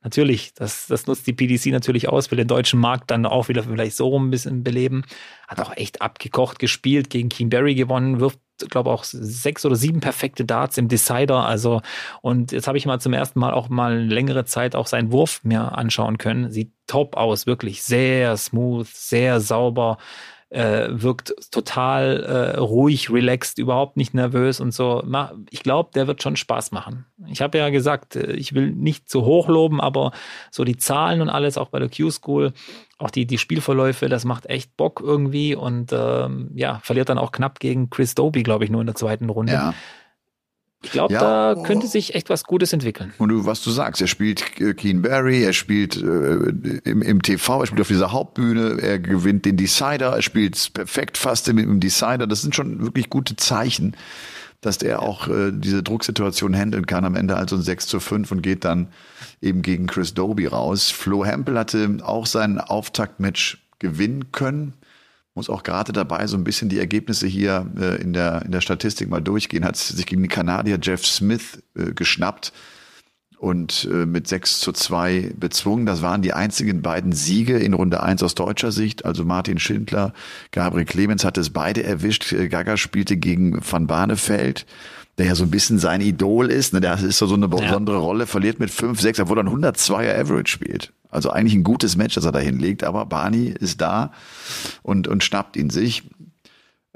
[0.04, 3.62] Natürlich, das, das nutzt die PDC natürlich aus, will den deutschen Markt dann auch wieder
[3.64, 5.02] vielleicht so rum ein bisschen beleben.
[5.48, 8.38] Hat auch echt abgekocht gespielt, gegen King Barry gewonnen, wirft,
[8.68, 11.46] glaube auch sechs oder sieben perfekte Darts im Decider.
[11.46, 11.80] Also,
[12.20, 15.40] und jetzt habe ich mal zum ersten Mal auch mal längere Zeit auch seinen Wurf
[15.42, 16.50] mir anschauen können.
[16.50, 19.96] Sieht top aus, wirklich sehr smooth, sehr sauber
[20.50, 25.02] äh, wirkt total äh, ruhig, relaxed, überhaupt nicht nervös und so.
[25.50, 27.06] Ich glaube, der wird schon Spaß machen.
[27.28, 30.12] Ich habe ja gesagt, äh, ich will nicht zu hoch loben, aber
[30.50, 32.52] so die Zahlen und alles, auch bei der Q-School,
[32.98, 37.32] auch die, die Spielverläufe, das macht echt Bock irgendwie und ähm, ja, verliert dann auch
[37.32, 39.52] knapp gegen Chris Doby, glaube ich, nur in der zweiten Runde.
[39.52, 39.74] Ja.
[40.84, 43.12] Ich glaube, ja, da könnte sich echt was Gutes entwickeln.
[43.18, 47.22] Und du, was du sagst, er spielt äh, Keen Barry, er spielt äh, im, im
[47.22, 51.58] TV, er spielt auf dieser Hauptbühne, er gewinnt den Decider, er spielt perfekt fast im,
[51.58, 52.26] im Decider.
[52.26, 53.96] Das sind schon wirklich gute Zeichen,
[54.60, 57.04] dass der auch äh, diese Drucksituation handeln kann.
[57.04, 58.88] Am Ende also ein 6 zu 5 und geht dann
[59.40, 60.90] eben gegen Chris Doby raus.
[60.90, 64.74] Flo Hempel hatte auch sein Auftaktmatch gewinnen können
[65.34, 68.60] muss auch gerade dabei so ein bisschen die Ergebnisse hier äh, in, der, in der
[68.60, 69.64] Statistik mal durchgehen.
[69.64, 72.52] Hat sich gegen den Kanadier Jeff Smith äh, geschnappt
[73.38, 75.86] und äh, mit 6 zu 2 bezwungen.
[75.86, 79.04] Das waren die einzigen beiden Siege in Runde 1 aus deutscher Sicht.
[79.04, 80.12] Also Martin Schindler,
[80.52, 82.32] Gabriel Clemens hat es beide erwischt.
[82.32, 84.66] Äh, Gaga spielte gegen Van Barneveld
[85.18, 86.72] der ja so ein bisschen sein Idol ist.
[86.72, 86.80] Ne?
[86.80, 88.02] Der ist so, so eine besondere ja.
[88.02, 90.92] Rolle, verliert mit 5, 6, obwohl er ein 102er Average spielt.
[91.14, 94.12] Also eigentlich ein gutes Match, das er da hinlegt, aber Barney ist da
[94.82, 96.02] und, und schnappt ihn sich.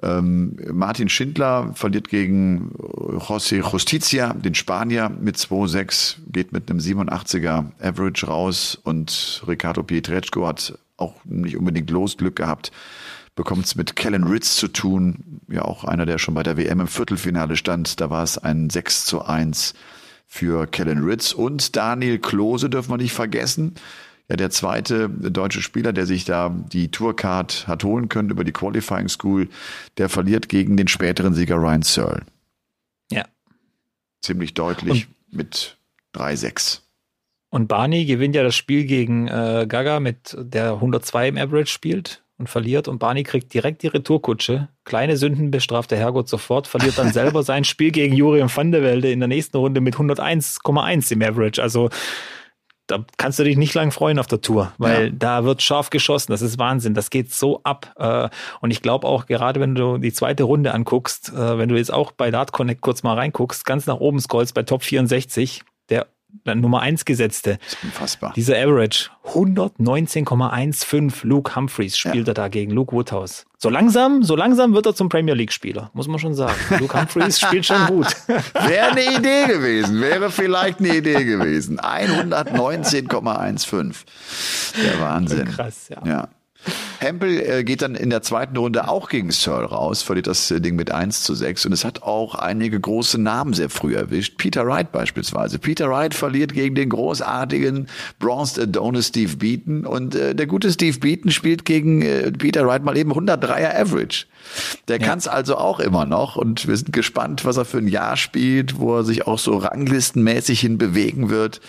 [0.03, 7.67] Ähm, Martin Schindler verliert gegen José Justicia, den Spanier, mit 2-6, geht mit einem 87er
[7.81, 12.71] Average raus und Ricardo Pietreczko hat auch nicht unbedingt Losglück gehabt,
[13.35, 16.81] bekommt es mit Kellen Ritz zu tun, ja auch einer, der schon bei der WM
[16.81, 18.01] im Viertelfinale stand.
[18.01, 19.75] Da war es ein 6 zu 1
[20.27, 23.75] für Kellen Ritz und Daniel Klose dürfen wir nicht vergessen
[24.29, 28.53] ja der zweite deutsche Spieler, der sich da die Tourcard hat holen können über die
[28.53, 29.49] Qualifying School,
[29.97, 32.23] der verliert gegen den späteren Sieger Ryan Searle.
[33.11, 33.25] Ja.
[34.21, 35.79] Ziemlich deutlich und, mit
[36.15, 36.81] 3-6.
[37.51, 42.23] Und Barney gewinnt ja das Spiel gegen äh, Gaga mit der 102 im Average spielt
[42.37, 44.69] und verliert und Barney kriegt direkt die Retourkutsche.
[44.85, 48.83] Kleine Sünden bestraft der Herrgott sofort, verliert dann selber sein Spiel gegen Jurian van der
[48.83, 51.63] Welde in der nächsten Runde mit 101,1 im Average.
[51.63, 51.89] Also
[52.89, 55.13] da kannst du dich nicht lang freuen auf der Tour, weil ja.
[55.15, 56.33] da wird scharf geschossen.
[56.33, 56.95] Das ist Wahnsinn.
[56.95, 57.95] Das geht so ab.
[57.97, 58.29] Äh,
[58.61, 61.93] und ich glaube auch, gerade wenn du die zweite Runde anguckst, äh, wenn du jetzt
[61.93, 66.07] auch bei Dart Connect kurz mal reinguckst, ganz nach oben scrollst bei Top 64, der
[66.45, 67.59] Nummer 1 gesetzte.
[67.59, 68.33] Das ist unfassbar.
[68.35, 72.33] Dieser Average 119,15 Luke Humphreys spielt ja.
[72.33, 73.47] er da gegen Luke Woodhouse.
[73.59, 76.59] So langsam, so langsam wird er zum Premier League Spieler, muss man schon sagen.
[76.79, 78.07] Luke Humphreys spielt schon gut.
[78.27, 81.79] Wäre eine Idee gewesen, wäre vielleicht eine Idee gewesen.
[81.81, 83.95] 119,15.
[84.83, 85.47] Der Wahnsinn.
[85.47, 86.07] Krass, ja.
[86.07, 86.29] ja.
[86.99, 90.61] Hempel äh, geht dann in der zweiten Runde auch gegen Searle raus, verliert das äh,
[90.61, 94.37] Ding mit 1 zu 6 und es hat auch einige große Namen sehr früh erwischt.
[94.39, 95.59] Peter Wright beispielsweise.
[95.59, 100.99] Peter Wright verliert gegen den großartigen Bronzed Adonis Steve Beaton und äh, der gute Steve
[100.99, 104.27] Beaton spielt gegen äh, Peter Wright mal eben 103er Average.
[104.89, 105.07] Der ja.
[105.07, 108.17] kann es also auch immer noch und wir sind gespannt, was er für ein Jahr
[108.17, 111.61] spielt, wo er sich auch so ranglistenmäßig hin bewegen wird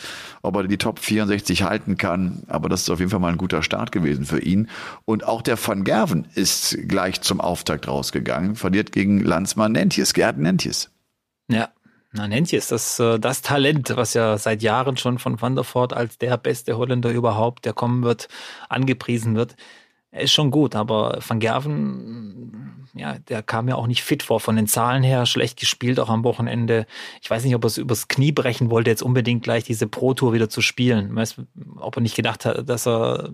[0.41, 2.43] ob er die Top 64 halten kann.
[2.47, 4.69] Aber das ist auf jeden Fall mal ein guter Start gewesen für ihn.
[5.05, 10.37] Und auch der Van Gerven ist gleich zum Auftakt rausgegangen, verliert gegen Landsmann Nentjes, Gerd
[10.37, 10.91] Nentjes.
[11.49, 11.69] Ja,
[12.11, 15.93] na, Nentjes, das, äh, das Talent, was ja seit Jahren schon von Van der Voort
[15.93, 18.29] als der beste Holländer überhaupt, der kommen wird,
[18.67, 19.55] angepriesen wird.
[20.11, 24.39] Er ist schon gut, aber Van Gerven, ja, der kam ja auch nicht fit vor.
[24.39, 26.87] Von den Zahlen her schlecht gespielt, auch am Wochenende.
[27.21, 30.33] Ich weiß nicht, ob er es übers Knie brechen wollte, jetzt unbedingt gleich diese Pro-Tour
[30.33, 31.15] wieder zu spielen.
[31.15, 31.35] Weiß,
[31.77, 33.29] ob er nicht gedacht hat, dass er,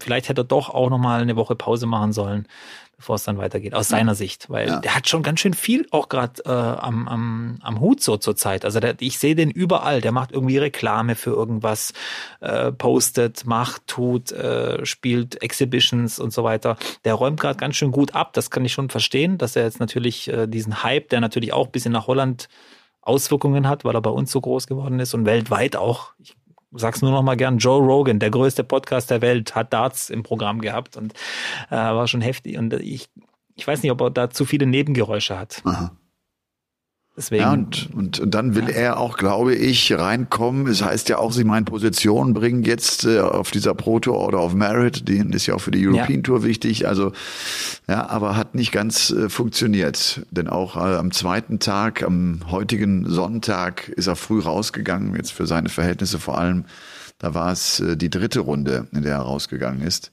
[0.00, 2.48] vielleicht hätte er doch auch nochmal eine Woche Pause machen sollen
[2.96, 4.50] bevor es dann weitergeht, aus seiner Sicht.
[4.50, 4.78] Weil ja.
[4.80, 8.36] der hat schon ganz schön viel auch gerade äh, am, am, am Hut so zur
[8.36, 8.64] Zeit.
[8.64, 10.00] Also der, ich sehe den überall.
[10.00, 11.92] Der macht irgendwie Reklame für irgendwas,
[12.40, 16.76] äh, postet, macht, tut, äh, spielt Exhibitions und so weiter.
[17.04, 18.32] Der räumt gerade ganz schön gut ab.
[18.32, 21.68] Das kann ich schon verstehen, dass er jetzt natürlich äh, diesen Hype, der natürlich auch
[21.68, 22.48] bis in nach Holland
[23.00, 26.12] Auswirkungen hat, weil er bei uns so groß geworden ist und weltweit auch.
[26.18, 26.36] Ich
[26.74, 30.22] sag's nur noch mal gern, Joe Rogan, der größte Podcast der Welt, hat Darts im
[30.22, 31.12] Programm gehabt und
[31.70, 32.58] äh, war schon heftig.
[32.58, 33.08] Und ich,
[33.54, 35.62] ich weiß nicht, ob er da zu viele Nebengeräusche hat.
[35.64, 35.92] Aha.
[37.16, 38.74] Deswegen, ja, und, und, und dann will ja.
[38.74, 40.66] er auch, glaube ich, reinkommen.
[40.66, 44.40] Es heißt ja auch, sie meinen Position bringen jetzt äh, auf dieser Pro Tour oder
[44.40, 45.08] auf Merit.
[45.08, 46.22] Die ist ja auch für die European ja.
[46.22, 46.88] Tour wichtig.
[46.88, 47.12] Also,
[47.88, 50.22] ja, aber hat nicht ganz äh, funktioniert.
[50.32, 55.14] Denn auch äh, am zweiten Tag, am heutigen Sonntag, ist er früh rausgegangen.
[55.14, 56.64] Jetzt für seine Verhältnisse vor allem.
[57.18, 60.10] Da war es äh, die dritte Runde, in der er rausgegangen ist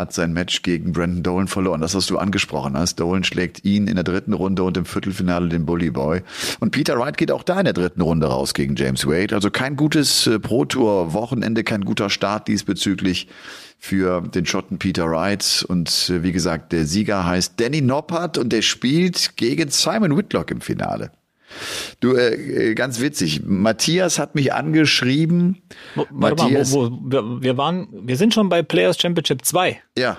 [0.00, 1.80] hat sein Match gegen Brandon Dolan verloren.
[1.80, 2.98] Das, was du angesprochen hast.
[2.98, 6.22] Dolan schlägt ihn in der dritten Runde und im Viertelfinale den Bully Boy.
[6.58, 9.34] Und Peter Wright geht auch da in der dritten Runde raus gegen James Wade.
[9.34, 13.28] Also kein gutes äh, Pro-Tour-Wochenende, kein guter Start diesbezüglich
[13.78, 15.64] für den Schotten Peter Wright.
[15.68, 20.50] Und äh, wie gesagt, der Sieger heißt Danny Noppert und der spielt gegen Simon Whitlock
[20.50, 21.12] im Finale.
[22.00, 23.42] Du, äh, ganz witzig.
[23.44, 25.62] Matthias hat mich angeschrieben.
[25.94, 29.80] Wo, Matthias, mal, wo, wo, wir waren, wir sind schon bei Players Championship 2.
[29.96, 30.18] Ja.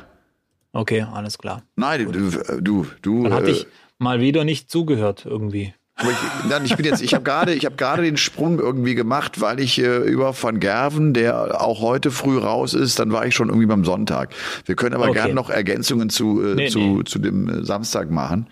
[0.74, 1.64] Okay, alles klar.
[1.76, 3.24] Nein, du, du, du.
[3.24, 3.68] Dann hatte äh, ich
[3.98, 5.74] mal wieder nicht zugehört irgendwie.
[6.00, 9.40] Ich, nein, ich bin jetzt, ich habe gerade, ich habe gerade den Sprung irgendwie gemacht,
[9.42, 13.36] weil ich äh, über Van Gerven, der auch heute früh raus ist, dann war ich
[13.36, 14.34] schon irgendwie beim Sonntag.
[14.66, 15.14] Wir können aber okay.
[15.14, 17.04] gerne noch Ergänzungen zu, äh, nee, zu, nee.
[17.04, 18.48] zu dem äh, Samstag machen.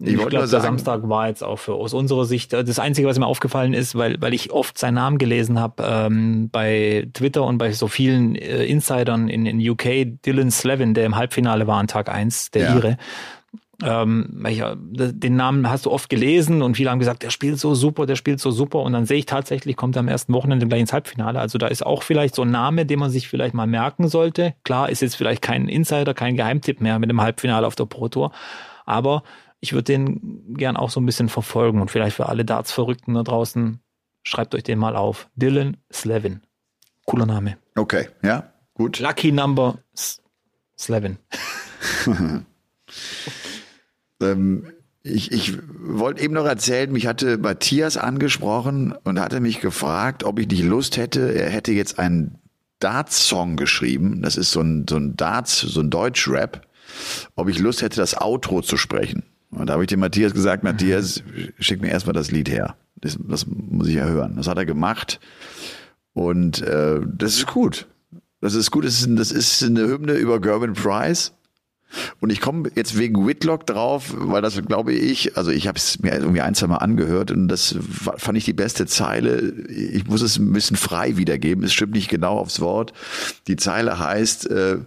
[0.00, 3.06] Ich, ich glaube, der Samstag war jetzt auch für aus unserer Sicht äh, das Einzige,
[3.06, 7.44] was mir aufgefallen ist, weil, weil ich oft seinen Namen gelesen habe ähm, bei Twitter
[7.44, 11.78] und bei so vielen äh, Insidern in, in UK, Dylan Slevin, der im Halbfinale war
[11.78, 12.76] an Tag eins, der ja.
[12.76, 12.98] Ire.
[13.82, 17.74] Ähm, ich, den Namen hast du oft gelesen und viele haben gesagt, der spielt so
[17.74, 20.66] super, der spielt so super und dann sehe ich tatsächlich, kommt er am ersten Wochenende
[20.66, 21.38] gleich ins Halbfinale.
[21.38, 24.54] Also da ist auch vielleicht so ein Name, den man sich vielleicht mal merken sollte.
[24.64, 28.08] Klar, ist jetzt vielleicht kein Insider, kein Geheimtipp mehr mit dem Halbfinale auf der Pro
[28.08, 28.32] Tour,
[28.86, 29.22] aber
[29.64, 33.22] ich würde den gern auch so ein bisschen verfolgen und vielleicht für alle Darts-Verrückten da
[33.22, 33.80] draußen,
[34.22, 35.30] schreibt euch den mal auf.
[35.36, 36.42] Dylan Slevin.
[37.06, 37.56] Cooler Name.
[37.74, 38.98] Okay, ja, gut.
[38.98, 39.78] Lucky Number
[40.78, 41.16] Slevin.
[44.20, 44.70] ähm,
[45.02, 50.38] ich, ich wollte eben noch erzählen, mich hatte Matthias angesprochen und hatte mich gefragt, ob
[50.38, 52.38] ich nicht Lust hätte, er hätte jetzt einen
[52.80, 54.20] Darts-Song geschrieben.
[54.20, 56.66] Das ist so ein, so ein Darts, so ein Deutsch-Rap.
[57.34, 59.22] Ob ich Lust hätte, das Outro zu sprechen.
[59.54, 61.22] Und da habe ich dem Matthias gesagt, Matthias,
[61.58, 62.76] schick mir erstmal das Lied her.
[62.96, 64.36] Das, das muss ich ja hören.
[64.36, 65.20] Das hat er gemacht.
[66.12, 67.86] Und äh, das ist gut.
[68.40, 68.84] Das ist gut.
[68.84, 71.32] Das ist, das ist eine Hymne über Gerben Price.
[72.20, 76.00] Und ich komme jetzt wegen Whitlock drauf, weil das glaube ich, also ich habe es
[76.00, 77.76] mir irgendwie ein, zwei Mal angehört und das
[78.16, 79.52] fand ich die beste Zeile.
[79.68, 81.64] Ich muss es ein bisschen frei wiedergeben.
[81.64, 82.92] Es stimmt nicht genau aufs Wort.
[83.46, 84.78] Die Zeile heißt, äh,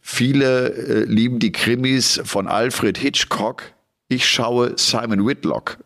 [0.00, 3.62] Viele äh, lieben die Krimis von Alfred Hitchcock.
[4.08, 5.78] Ich schaue Simon Whitlock.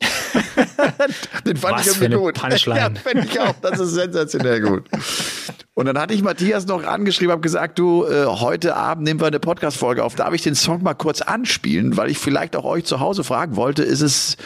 [1.46, 2.34] Den fand Was ich irgendwie gut.
[2.40, 2.80] Punchline.
[2.80, 3.54] Ja, fand ich auch.
[3.60, 4.84] Das ist sensationell gut.
[5.74, 9.26] Und dann hatte ich Matthias noch angeschrieben, habe gesagt, du, äh, heute Abend nehmen wir
[9.26, 10.14] eine Podcast-Folge auf.
[10.14, 13.56] Darf ich den Song mal kurz anspielen, weil ich vielleicht auch euch zu Hause fragen
[13.56, 14.36] wollte, ist es,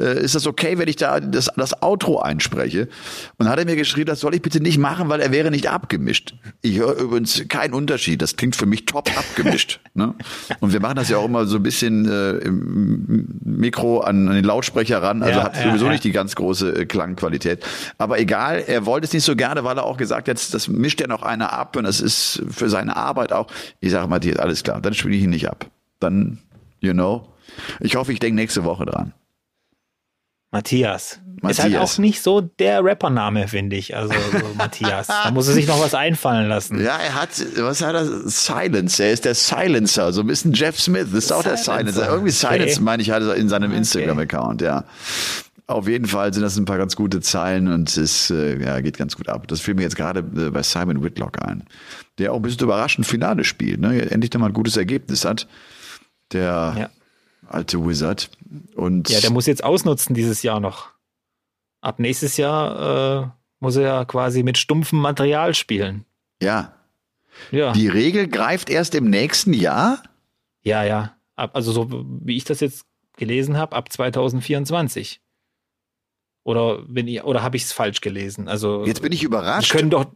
[0.00, 2.88] äh, ist das okay, wenn ich da das, das Outro einspreche?
[3.36, 5.50] Und dann hat er mir geschrieben, das soll ich bitte nicht machen, weil er wäre
[5.50, 6.34] nicht abgemischt.
[6.62, 8.22] Ich höre übrigens keinen Unterschied.
[8.22, 9.80] Das klingt für mich top abgemischt.
[9.94, 10.14] ne?
[10.60, 14.34] Und wir machen das ja auch immer so ein bisschen äh, im Mikro an, an
[14.34, 15.92] den Lautsprecher ran, also ja, hat sowieso ja.
[15.92, 17.66] nicht die ganz große äh, Klangqualität.
[17.98, 21.00] Aber egal, er wollte es nicht so gerne, weil er auch gesagt hat, das mischt
[21.00, 23.46] ja noch einer ab und das ist für seine Arbeit auch.
[23.80, 25.66] Ich sage Matthias, alles klar, dann spiele ich ihn nicht ab.
[25.98, 26.38] Dann,
[26.80, 27.28] you know.
[27.80, 29.12] Ich hoffe, ich denke nächste Woche dran.
[30.52, 31.20] Matthias.
[31.42, 31.58] Matthias.
[31.58, 33.96] Ist halt auch nicht so der Rappername, finde ich.
[33.96, 35.06] Also so Matthias.
[35.06, 36.82] Da muss er sich noch was einfallen lassen.
[36.82, 38.04] Ja, er hat, was hat er?
[38.28, 39.02] Silence.
[39.02, 40.12] Er ist der Silencer.
[40.12, 41.06] So ein bisschen Jeff Smith.
[41.12, 41.66] Das ist auch Silencer.
[41.66, 42.08] der Silencer.
[42.08, 42.82] Irgendwie Silence, okay.
[42.82, 43.78] meine ich, hat er in seinem okay.
[43.78, 44.84] Instagram-Account, ja.
[45.70, 48.98] Auf jeden Fall sind das ein paar ganz gute Zeilen und es äh, ja, geht
[48.98, 49.46] ganz gut ab.
[49.46, 51.62] Das fiel mir jetzt gerade äh, bei Simon Whitlock ein,
[52.18, 54.10] der auch ein bisschen überraschend Finale spielt, ne?
[54.10, 55.46] endlich mal ein gutes Ergebnis hat.
[56.32, 56.90] Der ja.
[57.46, 58.30] alte Wizard.
[58.74, 60.90] Und ja, der muss jetzt ausnutzen dieses Jahr noch.
[61.80, 63.28] Ab nächstes Jahr äh,
[63.60, 66.04] muss er ja quasi mit stumpfem Material spielen.
[66.42, 66.74] Ja.
[67.52, 67.72] Ja.
[67.72, 70.02] Die Regel greift erst im nächsten Jahr?
[70.62, 71.14] Ja, ja.
[71.36, 75.20] also so wie ich das jetzt gelesen habe, ab 2024.
[76.42, 78.48] Oder bin ich, oder habe ich es falsch gelesen?
[78.48, 79.72] Also jetzt bin ich überrascht.
[79.72, 80.06] Die können doch,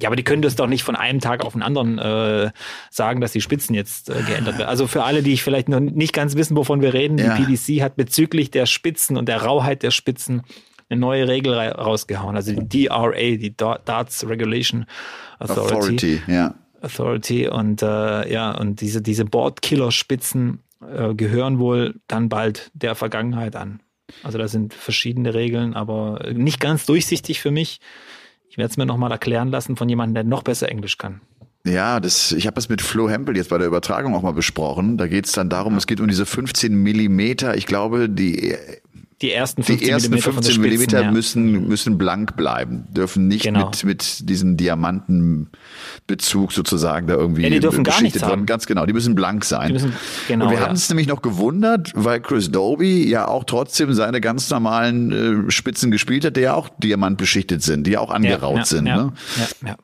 [0.00, 2.50] ja, aber die können das doch nicht von einem Tag auf den anderen äh,
[2.90, 4.68] sagen, dass die Spitzen jetzt äh, geändert werden.
[4.68, 7.36] Also für alle, die ich vielleicht noch nicht ganz wissen, wovon wir reden, ja.
[7.36, 10.42] die PDC hat bezüglich der Spitzen und der Rauheit der Spitzen
[10.88, 12.36] eine neue Regel rausgehauen.
[12.36, 14.86] Also die DRA, die Darts Regulation
[15.40, 15.74] Authority.
[15.74, 16.54] Authority, ja.
[16.80, 23.56] Authority und äh, ja und diese diese Boardkiller-Spitzen äh, gehören wohl dann bald der Vergangenheit
[23.56, 23.80] an.
[24.22, 27.80] Also da sind verschiedene Regeln, aber nicht ganz durchsichtig für mich.
[28.48, 31.20] Ich werde es mir nochmal erklären lassen von jemandem, der noch besser Englisch kann.
[31.64, 34.98] Ja, das, ich habe das mit Flo Hempel jetzt bei der Übertragung auch mal besprochen.
[34.98, 37.56] Da geht es dann darum, es geht um diese 15 Millimeter.
[37.56, 38.56] Ich glaube, die
[39.22, 41.10] die ersten 15, die ersten 15 Millimeter, ja.
[41.10, 43.66] müssen, müssen blank bleiben, dürfen nicht genau.
[43.66, 48.44] mit, mit diesem Diamantenbezug sozusagen da irgendwie ja, die dürfen gar nichts werden.
[48.46, 49.72] Ganz genau, die müssen blank sein.
[49.72, 49.92] Müssen,
[50.26, 50.64] genau, Und wir ja.
[50.64, 55.50] haben uns nämlich noch gewundert, weil Chris Doby ja auch trotzdem seine ganz normalen äh,
[55.50, 58.84] Spitzen gespielt hat, die ja auch diamantbeschichtet sind, die ja auch angeraut ja, sind.
[58.84, 59.12] Ne?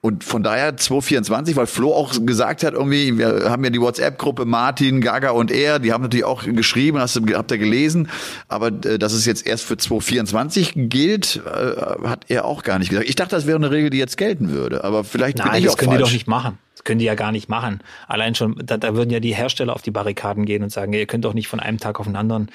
[0.00, 4.44] Und von daher 224, weil Flo auch gesagt hat, irgendwie, wir haben ja die WhatsApp-Gruppe
[4.44, 8.08] Martin, Gaga und er, die haben natürlich auch geschrieben, hast du, habt ihr gelesen,
[8.48, 12.88] aber äh, das ist jetzt erst für 2024 gilt, äh, hat er auch gar nicht
[12.90, 13.08] gesagt.
[13.08, 15.64] Ich dachte, das wäre eine Regel, die jetzt gelten würde, aber vielleicht Nein, bin ich
[15.64, 15.98] das auch können falsch.
[15.98, 16.58] die doch nicht machen.
[16.74, 17.80] Das können die ja gar nicht machen.
[18.06, 21.06] Allein schon, da, da würden ja die Hersteller auf die Barrikaden gehen und sagen, ihr
[21.06, 22.50] könnt doch nicht von einem Tag auf den anderen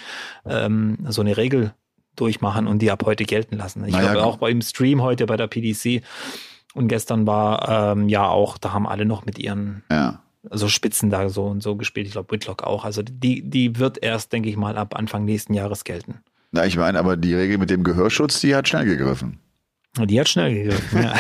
[0.45, 1.74] ähm, so eine Regel
[2.16, 3.84] durchmachen und die ab heute gelten lassen.
[3.86, 6.04] Ich naja, glaube auch beim Stream heute bei der PDC
[6.74, 10.22] und gestern war ähm, ja auch, da haben alle noch mit ihren ja.
[10.50, 12.08] also Spitzen da so und so gespielt.
[12.08, 12.86] Ich glaube Whitlock auch.
[12.86, 16.24] Also die, die wird erst, denke ich mal, ab Anfang nächsten Jahres gelten.
[16.54, 19.39] Na, ich meine, aber die Regel mit dem Gehörschutz, die hat schnell gegriffen.
[19.96, 21.04] Die hat schnell gegriffen.
[21.04, 21.14] Ja.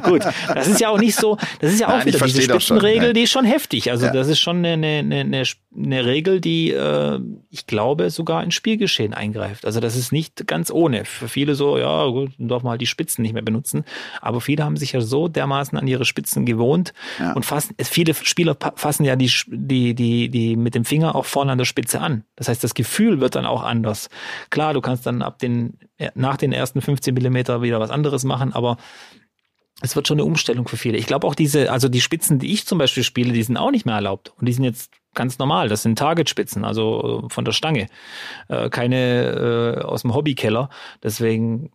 [0.02, 3.04] Gut, das ist ja auch nicht so, das ist ja auch Nein, wieder diese Spitzenregel,
[3.04, 3.92] schon, die ist schon heftig.
[3.92, 4.12] Also ja.
[4.12, 5.44] das ist schon eine, eine, eine,
[5.76, 9.64] eine Regel, die äh, ich glaube sogar ins Spielgeschehen eingreift.
[9.64, 11.04] Also das ist nicht ganz ohne.
[11.04, 13.84] Für viele so, ja gut, darf man halt die Spitzen nicht mehr benutzen.
[14.20, 17.34] Aber viele haben sich ja so dermaßen an ihre Spitzen gewohnt ja.
[17.34, 21.52] und fassen, viele Spieler fassen ja die, die, die, die mit dem Finger auch vorne
[21.52, 22.24] an der Spitze an.
[22.34, 24.08] Das heißt, das Gefühl wird dann auch anders.
[24.50, 25.78] Klar, du kannst dann ab den,
[26.14, 28.76] nach den ersten 15 Millimeter wieder was anderes machen, aber
[29.82, 30.96] es wird schon eine Umstellung für viele.
[30.96, 33.70] Ich glaube auch diese, also die Spitzen, die ich zum Beispiel spiele, die sind auch
[33.70, 34.32] nicht mehr erlaubt.
[34.38, 35.68] Und die sind jetzt ganz normal.
[35.68, 37.88] Das sind Targetspitzen, also äh, von der Stange.
[38.48, 40.70] Äh, keine äh, aus dem Hobbykeller.
[41.02, 41.70] Deswegen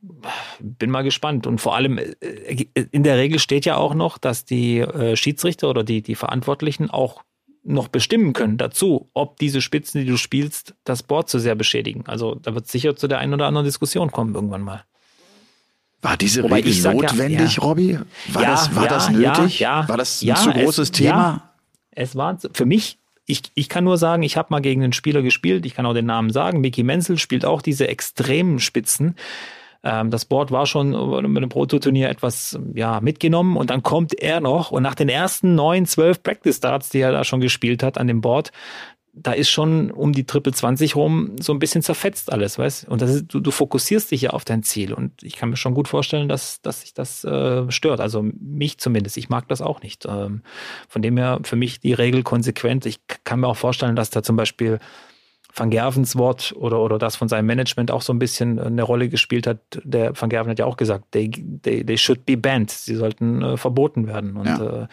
[0.59, 1.45] bin mal gespannt.
[1.45, 5.69] Und vor allem, äh, in der Regel steht ja auch noch, dass die äh, Schiedsrichter
[5.69, 7.21] oder die, die Verantwortlichen auch
[7.63, 12.03] noch bestimmen können dazu, ob diese Spitzen, die du spielst, das Board zu sehr beschädigen.
[12.07, 14.83] Also da wird sicher zu der einen oder anderen Diskussion kommen irgendwann mal.
[16.01, 17.99] War diese Wobei Regel notwendig, ja, Robby?
[18.29, 19.59] War, ja, das, war ja, das nötig?
[19.59, 21.51] Ja, war das ein zu großes es, Thema?
[21.91, 25.21] es war für mich, ich, ich kann nur sagen, ich habe mal gegen einen Spieler
[25.21, 29.15] gespielt, ich kann auch den Namen sagen, Mickey Menzel spielt auch diese extremen Spitzen.
[29.83, 30.91] Ähm, das Board war schon
[31.31, 35.55] mit dem Prototurnier etwas ja, mitgenommen und dann kommt er noch und nach den ersten
[35.55, 38.51] neun, zwölf Practice Starts, die er da schon gespielt hat an dem Board,
[39.13, 43.01] da ist schon um die Triple 20 rum so ein bisschen zerfetzt alles, weißt Und
[43.01, 44.93] das ist, du, du fokussierst dich ja auf dein Ziel.
[44.93, 47.99] Und ich kann mir schon gut vorstellen, dass, dass sich das äh, stört.
[47.99, 49.17] Also mich zumindest.
[49.17, 50.05] Ich mag das auch nicht.
[50.05, 50.43] Ähm,
[50.87, 52.85] von dem her für mich die Regel konsequent.
[52.85, 54.79] Ich kann mir auch vorstellen, dass da zum Beispiel
[55.53, 59.09] Van Gervens Wort oder, oder das von seinem Management auch so ein bisschen eine Rolle
[59.09, 59.59] gespielt hat.
[59.83, 62.71] Der Van Gerven hat ja auch gesagt, they, they, they should be banned.
[62.71, 64.37] Sie sollten äh, verboten werden.
[64.37, 64.83] Und ja.
[64.83, 64.87] äh,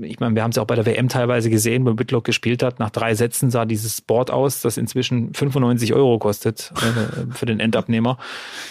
[0.00, 2.62] ich meine, wir haben es ja auch bei der WM teilweise gesehen, wo Whitlock gespielt
[2.62, 2.78] hat.
[2.78, 7.60] Nach drei Sätzen sah dieses Board aus, das inzwischen 95 Euro kostet äh, für den
[7.60, 8.18] Endabnehmer,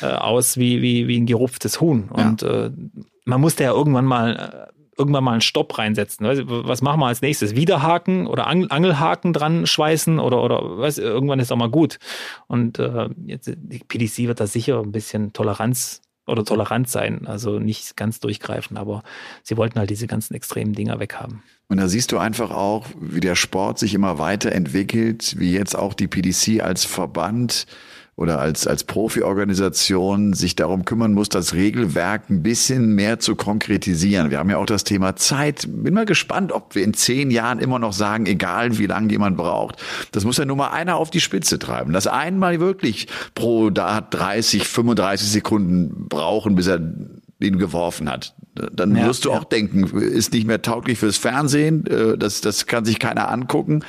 [0.02, 2.10] äh, aus wie, wie, wie ein gerupftes Huhn.
[2.16, 2.28] Ja.
[2.28, 2.72] Und äh,
[3.26, 6.26] man musste ja irgendwann mal äh, irgendwann mal einen Stopp reinsetzen.
[6.26, 7.56] Was machen wir als nächstes?
[7.56, 10.98] Wiederhaken oder Angelhaken dran schweißen oder, oder was?
[10.98, 12.00] Irgendwann ist auch mal gut.
[12.48, 17.58] Und äh, jetzt, die PDC wird da sicher ein bisschen Toleranz oder tolerant sein, also
[17.58, 19.02] nicht ganz durchgreifen, aber
[19.44, 21.42] sie wollten halt diese ganzen extremen Dinger weghaben.
[21.70, 25.94] Und da siehst du einfach auch, wie der Sport sich immer weiterentwickelt, wie jetzt auch
[25.94, 27.66] die PDC als Verband
[28.18, 34.32] oder als, als Profi-Organisation sich darum kümmern muss, das Regelwerk ein bisschen mehr zu konkretisieren.
[34.32, 35.68] Wir haben ja auch das Thema Zeit.
[35.70, 39.38] Bin mal gespannt, ob wir in zehn Jahren immer noch sagen, egal wie lange jemand
[39.38, 39.78] braucht.
[40.14, 41.94] Das muss ja nur mal einer auf die Spitze treiben.
[41.94, 46.80] Das einmal wirklich pro Dart 30, 35 Sekunden brauchen, bis er
[47.40, 48.34] den geworfen hat.
[48.74, 49.38] Dann ja, wirst du ja.
[49.38, 53.84] auch denken, ist nicht mehr tauglich fürs Fernsehen, äh, das, das kann sich keiner angucken.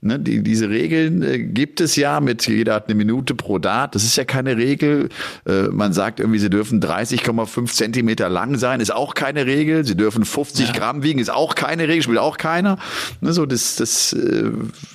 [0.00, 3.94] Ne, die, diese Regeln äh, gibt es ja mit jeder hat eine Minute pro Dart.
[3.94, 5.08] Das ist ja keine Regel.
[5.46, 9.84] Äh, man sagt irgendwie, sie dürfen 30,5 Zentimeter lang sein, ist auch keine Regel.
[9.84, 10.72] Sie dürfen 50 ja.
[10.74, 12.78] Gramm wiegen, ist auch keine Regel, spielt auch keiner.
[13.20, 14.14] Ne, so das, das,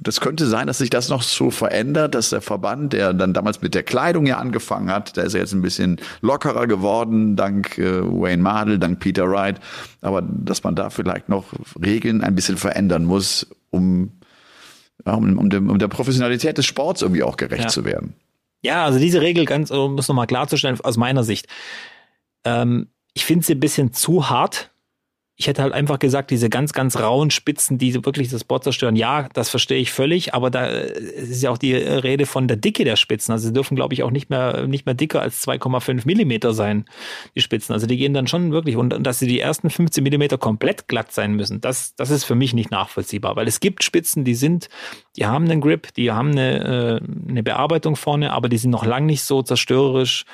[0.02, 3.62] das könnte sein, dass sich das noch so verändert, dass der Verband, der dann damals
[3.62, 7.78] mit der Kleidung ja angefangen hat, der ist ja jetzt ein bisschen lockerer geworden, dank
[7.90, 9.60] Wayne Mardell, dank Peter Wright,
[10.02, 11.46] aber dass man da vielleicht noch
[11.82, 14.12] Regeln ein bisschen verändern muss, um,
[15.06, 17.70] um, um, dem, um der Professionalität des Sports irgendwie auch gerecht ja.
[17.70, 18.14] zu werden.
[18.62, 21.48] Ja, also diese Regel ganz, um es nochmal klarzustellen, aus meiner Sicht.
[22.44, 24.72] Ähm, ich finde sie ein bisschen zu hart
[25.40, 28.98] ich hätte halt einfach gesagt, diese ganz, ganz rauen Spitzen, die wirklich das Board zerstören,
[28.98, 32.58] ja, das verstehe ich völlig, aber da äh, ist ja auch die Rede von der
[32.58, 33.32] Dicke der Spitzen.
[33.32, 36.84] Also sie dürfen, glaube ich, auch nicht mehr, nicht mehr dicker als 2,5 Millimeter sein,
[37.36, 37.72] die Spitzen.
[37.72, 41.14] Also die gehen dann schon wirklich, und dass sie die ersten 15 Millimeter komplett glatt
[41.14, 44.68] sein müssen, das, das ist für mich nicht nachvollziehbar, weil es gibt Spitzen, die sind,
[45.16, 48.86] die haben einen Grip, die haben eine, äh, eine Bearbeitung vorne, aber die sind noch
[48.86, 50.26] lang nicht so zerstörerisch,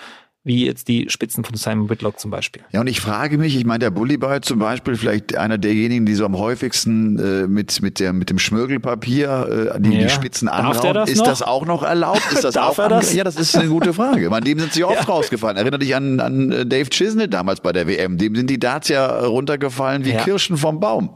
[0.46, 2.62] wie jetzt die Spitzen von Simon Whitlock zum Beispiel.
[2.72, 6.14] Ja, und ich frage mich, ich meine, der Bullyboy zum Beispiel, vielleicht einer derjenigen, die
[6.14, 10.04] so am häufigsten äh, mit, mit, der, mit dem Schmirgelpapier äh, die, ja.
[10.04, 11.26] die Spitzen anrauben, das ist noch?
[11.26, 12.22] das auch noch erlaubt?
[12.32, 13.12] Ist das Darf auch er das?
[13.12, 14.30] Ja, das ist eine gute Frage.
[14.30, 15.02] Mein, dem sind sie oft ja.
[15.02, 15.58] rausgefallen.
[15.58, 18.20] Erinnere dich an, an äh, Dave Chisnell damals bei der WM.
[18.20, 20.24] Dem sind die Darts ja runtergefallen wie ja.
[20.24, 21.10] Kirschen vom Baum.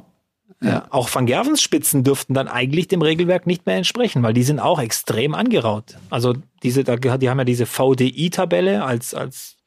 [0.62, 0.88] Ja.
[0.90, 4.60] Auch Van Gervens Spitzen dürften dann eigentlich dem Regelwerk nicht mehr entsprechen, weil die sind
[4.60, 5.98] auch extrem angeraut.
[6.10, 6.34] Also
[6.64, 9.58] diese, die haben ja diese VDI-Tabelle als, als,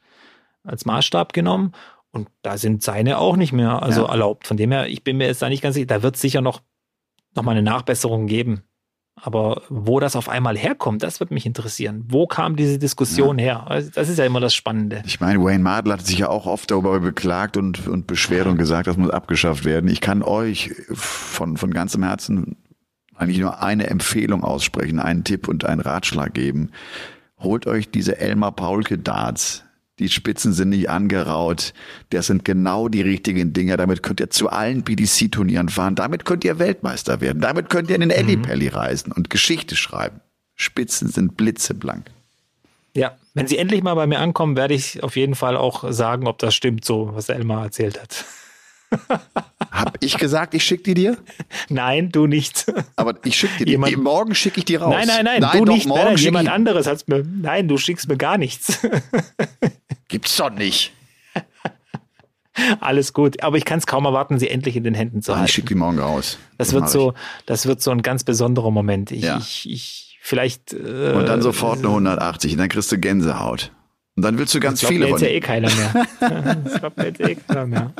[0.64, 1.72] als Maßstab genommen
[2.10, 4.10] und da sind seine auch nicht mehr also ja.
[4.10, 4.46] erlaubt.
[4.46, 6.42] Von dem her, ich bin mir jetzt da nicht ganz sicher, da wird es sicher
[6.42, 6.60] noch,
[7.34, 8.62] noch mal eine Nachbesserung geben.
[9.14, 12.04] Aber wo das auf einmal herkommt, das wird mich interessieren.
[12.08, 13.44] Wo kam diese Diskussion ja.
[13.44, 13.70] her?
[13.70, 15.02] Also das ist ja immer das Spannende.
[15.06, 18.56] Ich meine, Wayne Mardell hat sich ja auch oft darüber beklagt und, und beschwert und
[18.56, 19.88] gesagt, das muss abgeschafft werden.
[19.90, 22.56] Ich kann euch von, von ganzem Herzen
[23.14, 26.70] eigentlich nur eine Empfehlung aussprechen, einen Tipp und einen Ratschlag geben.
[27.38, 29.64] Holt euch diese Elmar Paulke Darts
[30.02, 31.72] die Spitzen sind nicht angeraut.
[32.10, 33.76] Das sind genau die richtigen Dinger.
[33.76, 35.94] Damit könnt ihr zu allen BDC-Turnieren fahren.
[35.94, 37.40] Damit könnt ihr Weltmeister werden.
[37.40, 38.42] Damit könnt ihr in den mhm.
[38.42, 40.20] Pelli reisen und Geschichte schreiben.
[40.56, 42.06] Spitzen sind blitzeblank.
[42.94, 46.26] Ja, wenn sie endlich mal bei mir ankommen, werde ich auf jeden Fall auch sagen,
[46.26, 48.24] ob das stimmt, so was Elmar erzählt hat.
[49.72, 51.16] Hab ich gesagt, ich schicke die dir?
[51.70, 52.70] Nein, du nicht.
[52.94, 53.96] Aber ich schicke dir die.
[53.96, 54.94] Morgen schicke ich die raus.
[54.94, 55.88] Nein, nein, nein, nein du doch, nicht.
[55.88, 56.52] Morgen nein, jemand ich...
[56.52, 57.24] anderes hat's mir.
[57.24, 58.80] Nein, du schickst mir gar nichts.
[60.08, 60.92] Gibt's doch nicht.
[62.80, 65.46] Alles gut, aber ich kann es kaum erwarten, sie endlich in den Händen zu halten.
[65.46, 66.36] Ich schicke die morgen raus.
[66.58, 67.14] Das, das wird so,
[67.46, 69.10] das wird so ein ganz besonderer Moment.
[69.10, 69.38] Ich, ja.
[69.38, 70.74] ich, ich vielleicht.
[70.74, 73.72] Äh, und dann sofort eine 180 und dann kriegst du Gänsehaut.
[74.16, 75.08] Und dann willst du ganz das viele.
[75.08, 76.06] Das ja eh keiner mehr.
[76.64, 77.92] das glaubt mir jetzt eh keiner mehr.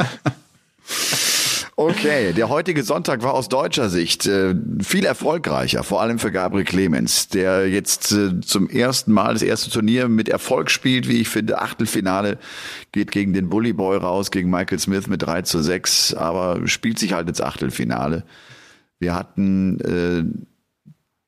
[1.83, 6.65] Okay, der heutige Sonntag war aus deutscher Sicht äh, viel erfolgreicher, vor allem für Gabriel
[6.65, 11.29] Clemens, der jetzt äh, zum ersten Mal das erste Turnier mit Erfolg spielt, wie ich
[11.29, 11.61] finde.
[11.61, 12.39] Achtelfinale
[12.93, 17.01] geht gegen den Bully Boy raus, gegen Michael Smith mit 3 zu 6, aber spielt
[17.01, 18.23] sich halt ins Achtelfinale.
[19.01, 20.52] Wir hatten äh,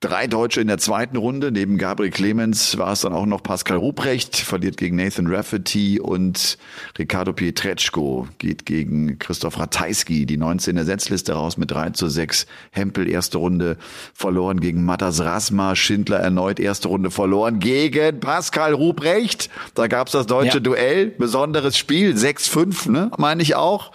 [0.05, 1.51] Drei Deutsche in der zweiten Runde.
[1.51, 6.59] Neben Gabriel Clemens war es dann auch noch Pascal Ruprecht, verliert gegen Nathan Rafferty und
[6.99, 12.45] Ricardo Pietreczko geht gegen Christoph Ratajski, die 19 der Setzliste raus mit 3 zu 6.
[12.71, 13.79] Hempel erste Runde
[14.13, 19.49] verloren gegen Matas Rasma, Schindler erneut erste Runde verloren gegen Pascal Ruprecht.
[19.75, 20.61] Da gab's das deutsche ja.
[20.61, 23.91] Duell, besonderes Spiel, 6-5, ne, meine ich auch.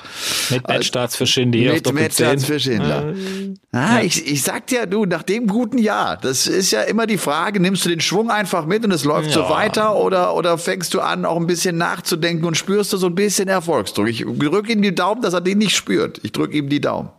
[0.49, 1.73] Mit Matchstarts für Schindler.
[1.73, 3.13] Mit Matchstarts für Schindler.
[3.13, 4.01] Äh, ah, ja.
[4.01, 7.59] ich, ich sag dir, du, nach dem guten Jahr das ist ja immer die Frage,
[7.59, 9.33] nimmst du den Schwung einfach mit und es läuft ja.
[9.33, 13.07] so weiter oder, oder fängst du an, auch ein bisschen nachzudenken und spürst du so
[13.07, 14.07] ein bisschen Erfolgsdruck?
[14.07, 16.19] Ich drücke ihm die Daumen, dass er den nicht spürt.
[16.23, 17.09] Ich drücke ihm die Daumen.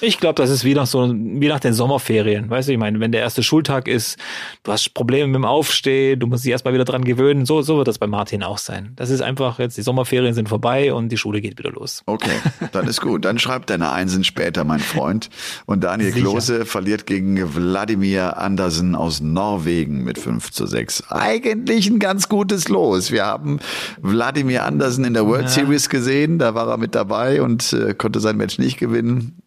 [0.00, 2.50] Ich glaube, das ist wie nach so wie nach den Sommerferien.
[2.50, 4.18] Weißt du, ich meine, wenn der erste Schultag ist,
[4.62, 7.46] du hast Probleme mit dem Aufstehen, du musst dich erstmal wieder dran gewöhnen.
[7.46, 8.92] So, so wird das bei Martin auch sein.
[8.96, 12.02] Das ist einfach jetzt, die Sommerferien sind vorbei und die Schule geht wieder los.
[12.06, 12.30] Okay,
[12.72, 13.24] dann ist gut.
[13.24, 15.30] Dann schreibt deine Einsen später, mein Freund.
[15.64, 16.24] Und Daniel Sicher.
[16.24, 21.10] Klose verliert gegen Wladimir Andersen aus Norwegen mit 5 zu 6.
[21.10, 23.10] Eigentlich ein ganz gutes Los.
[23.10, 23.60] Wir haben
[24.00, 25.48] Wladimir Andersen in der World ja.
[25.48, 29.42] Series gesehen, da war er mit dabei und äh, konnte sein Match nicht gewinnen.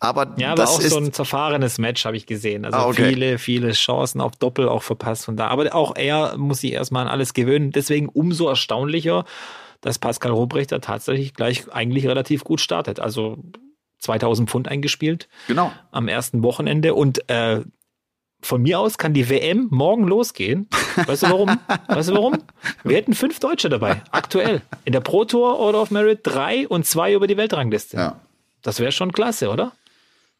[0.00, 2.64] Aber ja, aber auch so ein zerfahrenes Match habe ich gesehen.
[2.64, 3.08] Also ah, okay.
[3.08, 5.48] viele, viele Chancen auf Doppel auch verpasst von da.
[5.48, 7.72] Aber auch er muss sich erstmal an alles gewöhnen.
[7.72, 9.24] Deswegen umso erstaunlicher,
[9.80, 13.00] dass Pascal Robrechter tatsächlich gleich eigentlich relativ gut startet.
[13.00, 13.38] Also
[14.00, 15.28] 2000 Pfund eingespielt.
[15.48, 15.72] Genau.
[15.90, 17.62] Am ersten Wochenende und äh,
[18.40, 20.68] von mir aus kann die WM morgen losgehen.
[21.06, 21.58] Weißt du warum?
[21.88, 22.38] weißt du warum?
[22.84, 24.62] Wir hätten fünf Deutsche dabei, aktuell.
[24.84, 27.96] In der Pro Tour Order of Merit drei und zwei über die Weltrangliste.
[27.96, 28.20] Ja.
[28.62, 29.72] Das wäre schon klasse, oder?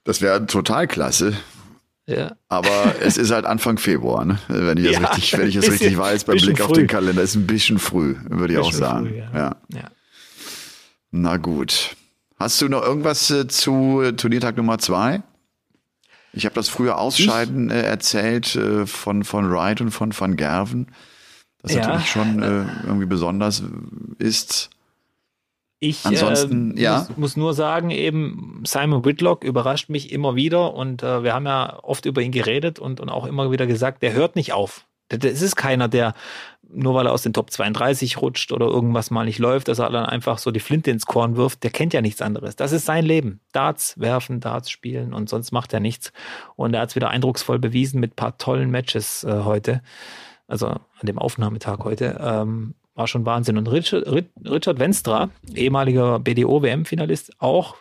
[0.04, 1.36] Das wäre total klasse.
[2.06, 2.36] Ja.
[2.48, 4.38] Aber es ist halt Anfang Februar, ne?
[4.48, 6.64] wenn ich das ja, richtig, wenn ich es richtig weiß, beim Blick früh.
[6.64, 7.22] auf den Kalender.
[7.22, 9.08] Ist ein bisschen früh, würde ich auch sagen.
[9.08, 9.56] Früh, ja.
[9.74, 9.90] ja.
[11.10, 11.96] Na gut.
[12.38, 15.22] Hast du noch irgendwas äh, zu äh, Turniertag Nummer zwei?
[16.32, 20.86] Ich habe das frühe Ausscheiden äh, erzählt äh, von, von Wright und von Van Gerven,
[21.60, 22.42] das natürlich schon
[22.86, 23.62] irgendwie besonders
[24.18, 24.70] ist.
[25.80, 26.98] Ich Ansonsten, äh, ja.
[26.98, 31.46] muss, muss, nur sagen, eben Simon Whitlock überrascht mich immer wieder und äh, wir haben
[31.46, 34.86] ja oft über ihn geredet und, und auch immer wieder gesagt, der hört nicht auf.
[35.08, 36.14] Das ist keiner, der
[36.70, 39.90] nur weil er aus den Top 32 rutscht oder irgendwas mal nicht läuft, dass er
[39.90, 41.62] dann einfach so die Flinte ins Korn wirft.
[41.62, 42.56] Der kennt ja nichts anderes.
[42.56, 43.40] Das ist sein Leben.
[43.52, 46.12] Darts werfen, Darts spielen und sonst macht er nichts.
[46.56, 49.82] Und er hat es wieder eindrucksvoll bewiesen mit paar tollen Matches äh, heute.
[50.46, 52.18] Also an dem Aufnahmetag heute.
[52.22, 53.56] Ähm, war schon Wahnsinn.
[53.56, 54.06] Und Richard,
[54.44, 57.76] Richard Wenstra, ehemaliger BDO-WM-Finalist, auch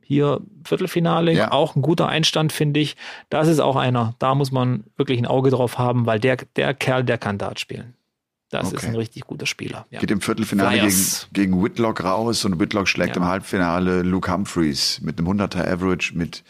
[0.00, 1.52] hier Viertelfinale, ja.
[1.52, 2.96] auch ein guter Einstand, finde ich.
[3.28, 6.72] Das ist auch einer, da muss man wirklich ein Auge drauf haben, weil der, der
[6.74, 7.94] Kerl, der kann Dart spielen.
[8.48, 8.76] Das okay.
[8.76, 9.86] ist ein richtig guter Spieler.
[9.90, 10.00] Ja.
[10.00, 10.94] Geht im Viertelfinale gegen,
[11.32, 13.22] gegen Whitlock raus und Whitlock schlägt ja.
[13.22, 16.42] im Halbfinale Luke Humphreys mit einem 100er Average mit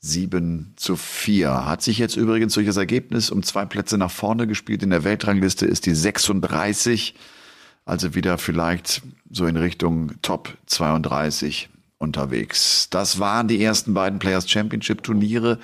[0.00, 1.66] 7 zu 4.
[1.66, 4.82] Hat sich jetzt übrigens durch das Ergebnis um zwei Plätze nach vorne gespielt.
[4.82, 7.14] In der Weltrangliste ist die 36.
[7.84, 11.68] Also wieder vielleicht so in Richtung Top 32
[11.98, 12.88] unterwegs.
[12.90, 15.58] Das waren die ersten beiden Players Championship Turniere.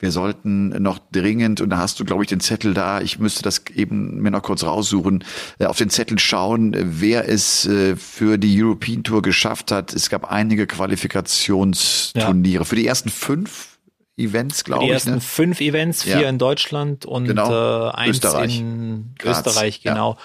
[0.00, 3.42] Wir sollten noch dringend, und da hast du, glaube ich, den Zettel da, ich müsste
[3.42, 5.24] das eben mir noch kurz raussuchen,
[5.58, 9.94] äh, auf den Zettel schauen, wer es äh, für die European Tour geschafft hat.
[9.94, 12.62] Es gab einige Qualifikationsturniere.
[12.62, 12.64] Ja.
[12.64, 13.73] Für die ersten fünf
[14.16, 14.88] Events, glaube ich.
[14.88, 15.20] Die ersten ne?
[15.20, 16.28] fünf Events, vier ja.
[16.28, 17.88] in Deutschland und genau.
[17.88, 18.60] äh, eins Österreich.
[18.60, 19.38] in Graz.
[19.38, 20.12] Österreich, genau.
[20.12, 20.18] Ja.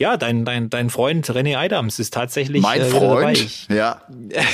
[0.00, 3.68] Ja, dein, dein, dein Freund René Adams ist tatsächlich mein äh, Freund.
[3.68, 4.00] Ja.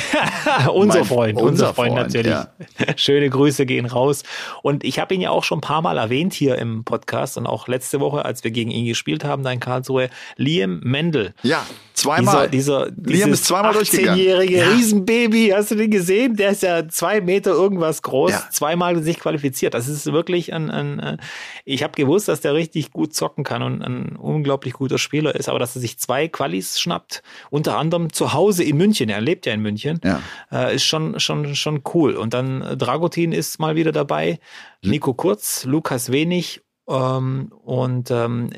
[0.75, 2.33] unser mein, Freund, unser Freund, Freund natürlich.
[2.33, 2.49] Ja.
[2.97, 4.25] Schöne Grüße gehen raus.
[4.63, 7.47] Und ich habe ihn ja auch schon ein paar Mal erwähnt hier im Podcast und
[7.47, 11.33] auch letzte Woche, als wir gegen ihn gespielt haben, da in Karlsruhe, Liam Mendel.
[11.45, 11.65] Ja,
[11.95, 12.49] zweimal.
[12.49, 14.19] Dieser, dieser Liam ist zweimal durchgegangen.
[14.19, 14.69] 18-jährige ja.
[14.71, 16.35] Riesenbaby, hast du den gesehen?
[16.35, 18.49] Der ist ja zwei Meter irgendwas groß, ja.
[18.77, 19.75] Zweimal sich qualifiziert.
[19.75, 21.17] Das ist wirklich ein, ein äh,
[21.65, 25.49] ich habe gewusst, dass der richtig gut zocken kann und ein unglaublich guter Spieler ist,
[25.49, 29.47] aber dass er sich zwei Qualis schnappt, unter anderem zu Hause in München, er lebt
[29.47, 30.21] ja in München, ja.
[30.53, 32.17] Äh, ist schon, schon, schon cool.
[32.17, 34.39] Und dann äh, Dragutin ist mal wieder dabei,
[34.83, 38.51] Nico Kurz, Lukas Wenig ähm, und ähm,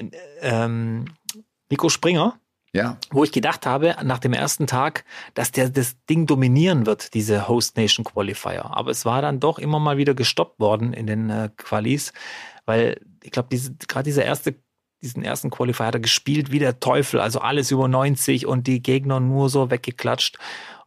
[0.43, 1.05] ähm,
[1.71, 2.39] Nico Springer.
[2.79, 2.97] Ja.
[3.11, 5.05] Wo ich gedacht habe, nach dem ersten Tag,
[5.35, 8.67] dass der das Ding dominieren wird, diese Host Nation Qualifier.
[8.67, 12.13] Aber es war dann doch immer mal wieder gestoppt worden in den äh, Qualis,
[12.67, 14.55] weil ich glaube, diese, gerade dieser erste
[15.03, 18.83] diesen ersten Qualifier hat er gespielt wie der Teufel, also alles über 90 und die
[18.83, 20.39] Gegner nur so weggeklatscht.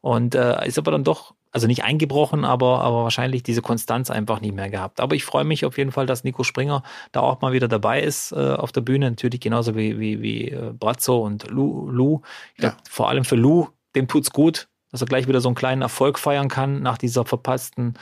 [0.02, 4.40] Und äh, ist aber dann doch, also nicht eingebrochen, aber, aber wahrscheinlich diese Konstanz einfach
[4.40, 5.02] nicht mehr gehabt.
[5.02, 8.02] Aber ich freue mich auf jeden Fall, dass Nico Springer da auch mal wieder dabei
[8.02, 9.10] ist äh, auf der Bühne.
[9.10, 11.90] Natürlich genauso wie, wie, wie äh, Brazzo und Lou.
[11.90, 12.22] Lou.
[12.54, 12.78] Ich glaub, ja.
[12.90, 16.20] vor allem für Lou, dem tut's gut, dass er gleich wieder so einen kleinen Erfolg
[16.20, 17.96] feiern kann nach dieser verpassten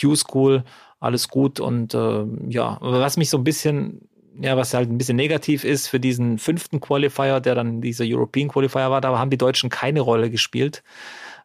[0.00, 0.62] Q-School.
[1.00, 4.08] Alles gut und äh, ja, was mich so ein bisschen
[4.40, 8.48] ja, was halt ein bisschen negativ ist für diesen fünften Qualifier, der dann dieser European
[8.48, 10.82] Qualifier war, da haben die Deutschen keine Rolle gespielt.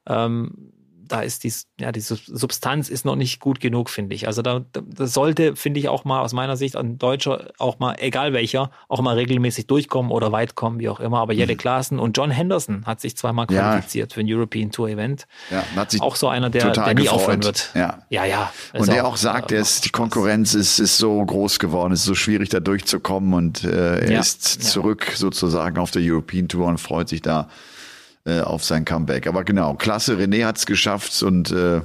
[0.08, 0.72] Ähm,
[1.08, 4.28] da ist dies, ja, diese Substanz ist noch nicht gut genug, finde ich.
[4.28, 7.96] Also da, da sollte, finde ich, auch mal aus meiner Sicht ein Deutscher, auch mal,
[8.00, 11.20] egal welcher, auch mal regelmäßig durchkommen oder weit kommen, wie auch immer.
[11.20, 11.58] Aber Jelle mhm.
[11.58, 14.16] Klaassen und John Henderson hat sich zweimal qualifiziert ja.
[14.16, 15.28] für ein European Tour Event.
[15.52, 17.14] Ja, hat sich auch so einer, der, der nie gefreut.
[17.14, 17.72] aufhören wird.
[17.74, 18.26] Ja, ja.
[18.26, 21.94] ja und der auch, auch sagt, äh, ist, die Konkurrenz ist, ist so groß geworden,
[21.94, 24.20] es ist so schwierig da durchzukommen und äh, er ja.
[24.20, 27.50] ist zurück sozusagen auf der European Tour und freut sich da
[28.28, 29.26] äh, auf sein Comeback.
[29.26, 31.82] Aber genau, klasse, René hat's geschafft und äh,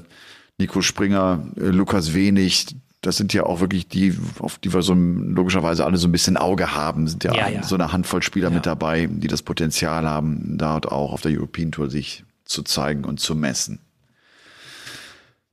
[0.58, 2.66] Nico Springer, äh, Lukas Wenig,
[3.00, 6.36] das sind ja auch wirklich die, auf die wir so logischerweise alle so ein bisschen
[6.36, 7.62] Auge haben, sind ja, ja, ja.
[7.62, 8.54] so eine Handvoll Spieler ja.
[8.54, 13.04] mit dabei, die das Potenzial haben, dort auch auf der European Tour sich zu zeigen
[13.04, 13.78] und zu messen.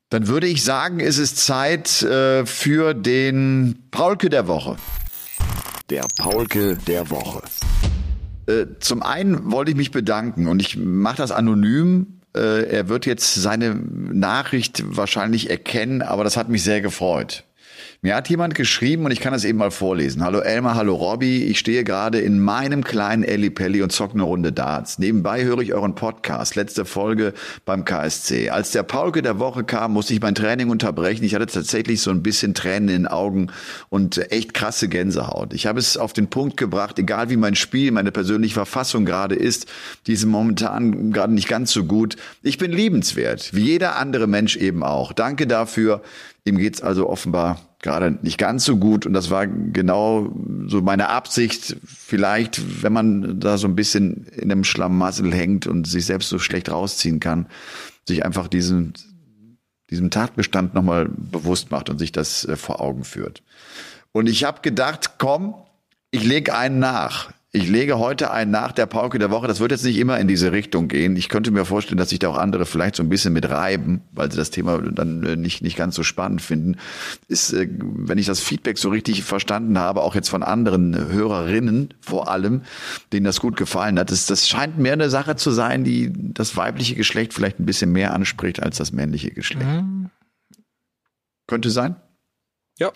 [0.10, 4.76] Dann würde ich sagen, ist es Zeit äh, für den Paulke der Woche.
[5.92, 7.44] Der Paulke der Woche.
[8.50, 12.20] Äh, zum einen wollte ich mich bedanken und ich mache das anonym.
[12.36, 17.43] Äh, er wird jetzt seine Nachricht wahrscheinlich erkennen, aber das hat mich sehr gefreut.
[18.02, 20.24] Mir hat jemand geschrieben und ich kann das eben mal vorlesen.
[20.24, 21.43] Hallo Elmar, hallo Robby.
[21.43, 25.00] Ich stehe gerade in meinem kleinen Ellipelli und zocke eine Runde Darts.
[25.00, 26.56] Nebenbei höre ich euren Podcast.
[26.56, 27.34] Letzte Folge
[27.66, 28.52] beim KSC.
[28.52, 31.26] Als der Paulke der Woche kam, musste ich mein Training unterbrechen.
[31.26, 33.52] Ich hatte tatsächlich so ein bisschen Tränen in den Augen
[33.89, 35.54] und echt krasse Gänsehaut.
[35.54, 39.36] Ich habe es auf den Punkt gebracht, egal wie mein Spiel, meine persönliche Verfassung gerade
[39.36, 39.68] ist,
[40.08, 42.16] die ist momentan gerade nicht ganz so gut.
[42.43, 45.12] Ich bin liebenswert, wie jeder andere Mensch eben auch.
[45.12, 46.02] Danke dafür.
[46.45, 49.05] Ihm geht's also offenbar gerade nicht ganz so gut.
[49.05, 50.34] Und das war genau
[50.67, 55.88] so meine Absicht, vielleicht, wenn man da so ein bisschen in einem Schlamassel hängt und
[55.88, 57.47] sich selbst so schlecht rausziehen kann,
[58.07, 58.93] sich einfach diesen,
[59.89, 63.43] diesem Tatbestand nochmal bewusst macht und sich das äh, vor Augen führt.
[64.11, 65.55] Und ich habe gedacht, komm,
[66.11, 67.32] ich lege einen nach.
[67.52, 69.47] Ich lege heute einen nach der Pauke der Woche.
[69.47, 71.16] Das wird jetzt nicht immer in diese Richtung gehen.
[71.16, 74.02] Ich könnte mir vorstellen, dass sich da auch andere vielleicht so ein bisschen mit reiben,
[74.12, 76.76] weil sie das Thema dann äh, nicht, nicht ganz so spannend finden.
[77.28, 81.95] Ist, äh, wenn ich das Feedback so richtig verstanden habe, auch jetzt von anderen Hörerinnen
[82.02, 82.62] vor allem,
[83.14, 86.56] denen das gut gefallen hat, das, das scheint mehr eine Sache zu sein, die das
[86.56, 89.66] weibliche Geschlecht vielleicht ein bisschen mehr anspricht als das männliche Geschlecht.
[89.66, 90.12] Mhm.
[91.47, 91.95] Könnte sein?
[92.78, 92.91] Ja.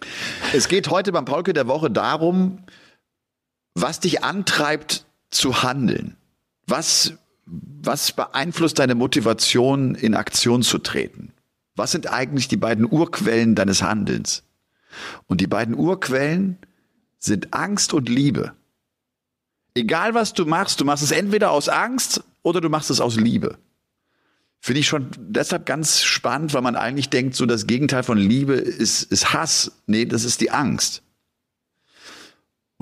[0.53, 2.59] Es geht heute beim Pauke der Woche darum,
[3.75, 6.15] was dich antreibt zu handeln.
[6.67, 7.13] Was,
[7.45, 11.33] was beeinflusst deine Motivation, in Aktion zu treten?
[11.75, 14.43] Was sind eigentlich die beiden Urquellen deines Handelns?
[15.27, 16.57] Und die beiden Urquellen
[17.17, 18.53] sind Angst und Liebe.
[19.75, 23.15] Egal was du machst, du machst es entweder aus Angst oder du machst es aus
[23.15, 23.57] Liebe.
[24.59, 28.53] Finde ich schon deshalb ganz spannend, weil man eigentlich denkt, so das Gegenteil von Liebe
[28.53, 29.71] ist, ist Hass.
[29.87, 31.01] Nee, das ist die Angst.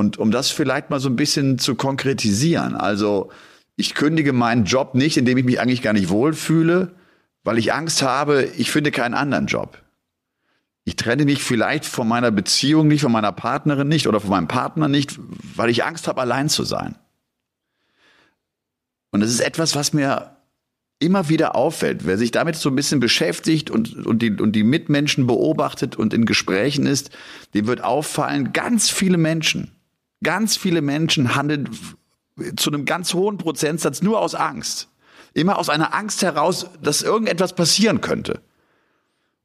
[0.02, 3.30] Und um das vielleicht mal so ein bisschen zu konkretisieren, also
[3.76, 6.96] ich kündige meinen Job nicht, indem ich mich eigentlich gar nicht wohlfühle,
[7.44, 9.78] weil ich Angst habe, ich finde keinen anderen Job.
[10.86, 14.48] Ich trenne mich vielleicht von meiner Beziehung nicht, von meiner Partnerin nicht oder von meinem
[14.48, 15.20] Partner nicht,
[15.56, 16.96] weil ich Angst habe, allein zu sein.
[19.12, 20.36] Und das ist etwas, was mir
[20.98, 24.64] immer wieder auffällt, wer sich damit so ein bisschen beschäftigt und, und, die, und die
[24.64, 27.12] Mitmenschen beobachtet und in Gesprächen ist,
[27.54, 29.70] dem wird auffallen, ganz viele Menschen,
[30.24, 31.70] ganz viele Menschen handeln
[32.56, 34.88] zu einem ganz hohen Prozentsatz nur aus Angst.
[35.34, 38.42] Immer aus einer Angst heraus, dass irgendetwas passieren könnte.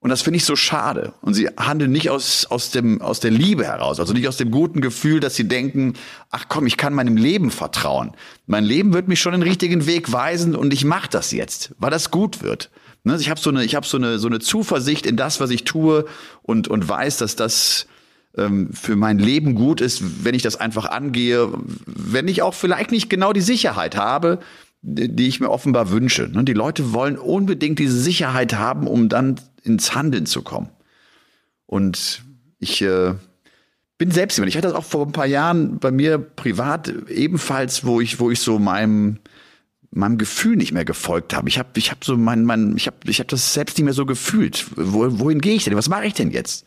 [0.01, 1.15] Und das finde ich so schade.
[1.21, 4.51] Und sie handeln nicht aus, aus, dem, aus der Liebe heraus, also nicht aus dem
[4.51, 5.95] guten Gefühl, dass sie denken,
[6.31, 8.13] ach komm, ich kann meinem Leben vertrauen.
[8.47, 11.91] Mein Leben wird mich schon den richtigen Weg weisen und ich mache das jetzt, weil
[11.91, 12.71] das gut wird.
[13.05, 15.51] Ne, ich habe so eine, ich habe so eine, so eine Zuversicht in das, was
[15.51, 16.07] ich tue
[16.43, 17.87] und, und weiß, dass das
[18.37, 21.49] ähm, für mein Leben gut ist, wenn ich das einfach angehe,
[21.87, 24.41] wenn ich auch vielleicht nicht genau die Sicherheit habe,
[24.83, 26.29] die ich mir offenbar wünsche.
[26.29, 30.69] Ne, die Leute wollen unbedingt diese Sicherheit haben, um dann ins Handeln zu kommen.
[31.67, 32.23] Und
[32.59, 33.15] ich äh,
[33.99, 34.51] bin selbst jemand.
[34.51, 38.31] Ich hatte das auch vor ein paar Jahren bei mir privat ebenfalls, wo ich, wo
[38.31, 39.19] ich so meinem
[39.91, 41.49] meinem Gefühl nicht mehr gefolgt habe.
[41.49, 43.95] Ich habe ich hab so mein mein ich habe ich habe das selbst nicht mehr
[43.95, 44.67] so gefühlt.
[44.77, 45.75] Wo, wohin gehe ich denn?
[45.75, 46.67] Was mache ich denn jetzt?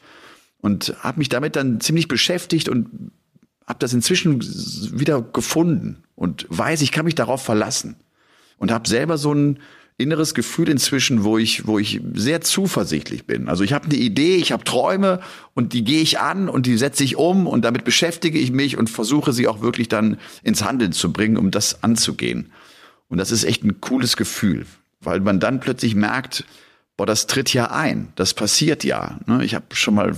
[0.62, 3.12] Und habe mich damit dann ziemlich beschäftigt und
[3.66, 4.41] habe das inzwischen
[4.99, 7.95] wieder gefunden und weiß, ich kann mich darauf verlassen
[8.57, 9.60] und habe selber so ein
[9.99, 13.49] inneres Gefühl inzwischen, wo ich, wo ich sehr zuversichtlich bin.
[13.49, 15.20] Also ich habe eine Idee, ich habe Träume
[15.53, 18.78] und die gehe ich an und die setze ich um und damit beschäftige ich mich
[18.78, 22.51] und versuche sie auch wirklich dann ins Handeln zu bringen, um das anzugehen.
[23.10, 24.66] Und das ist echt ein cooles Gefühl,
[25.01, 26.45] weil man dann plötzlich merkt,
[26.95, 29.20] boah, das tritt ja ein, das passiert ja.
[29.26, 29.43] Ne?
[29.43, 30.16] Ich habe schon mal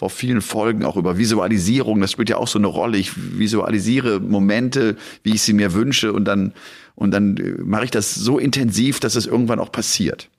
[0.00, 2.96] vor vielen Folgen auch über Visualisierung, das spielt ja auch so eine Rolle.
[2.96, 6.54] Ich visualisiere Momente, wie ich sie mir wünsche und dann
[6.94, 10.30] und dann äh, mache ich das so intensiv, dass es irgendwann auch passiert.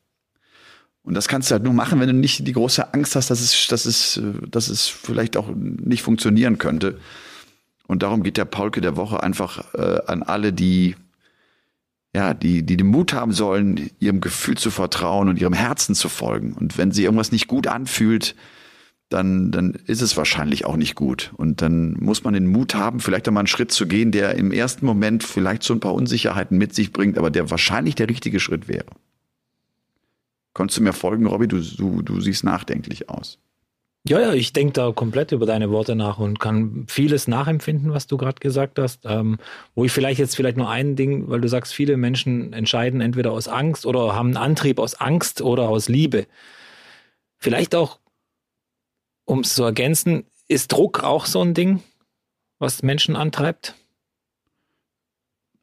[1.03, 3.39] Und das kannst du halt nur machen, wenn du nicht die große Angst hast, dass
[3.39, 6.97] es, dass es, dass es vielleicht auch nicht funktionieren könnte.
[7.85, 10.95] Und darum geht der Paulke der Woche einfach äh, an alle, die
[12.15, 16.09] ja, die, die den Mut haben sollen, ihrem Gefühl zu vertrauen und ihrem Herzen zu
[16.09, 16.53] folgen.
[16.53, 18.35] Und wenn sie irgendwas nicht gut anfühlt,
[19.11, 21.33] dann, dann ist es wahrscheinlich auch nicht gut.
[21.35, 24.51] Und dann muss man den Mut haben, vielleicht einmal einen Schritt zu gehen, der im
[24.51, 28.39] ersten Moment vielleicht so ein paar Unsicherheiten mit sich bringt, aber der wahrscheinlich der richtige
[28.39, 28.85] Schritt wäre.
[30.53, 31.47] Konntest du mir folgen, Robby?
[31.47, 33.37] Du, du, du siehst nachdenklich aus.
[34.07, 38.07] Ja, ja, ich denke da komplett über deine Worte nach und kann vieles nachempfinden, was
[38.07, 39.05] du gerade gesagt hast.
[39.05, 39.37] Ähm,
[39.75, 43.31] wo ich vielleicht jetzt vielleicht nur ein Ding, weil du sagst, viele Menschen entscheiden entweder
[43.31, 46.25] aus Angst oder haben einen Antrieb aus Angst oder aus Liebe.
[47.37, 48.00] Vielleicht auch
[49.31, 51.81] um es zu ergänzen, ist Druck auch so ein Ding,
[52.59, 53.75] was Menschen antreibt?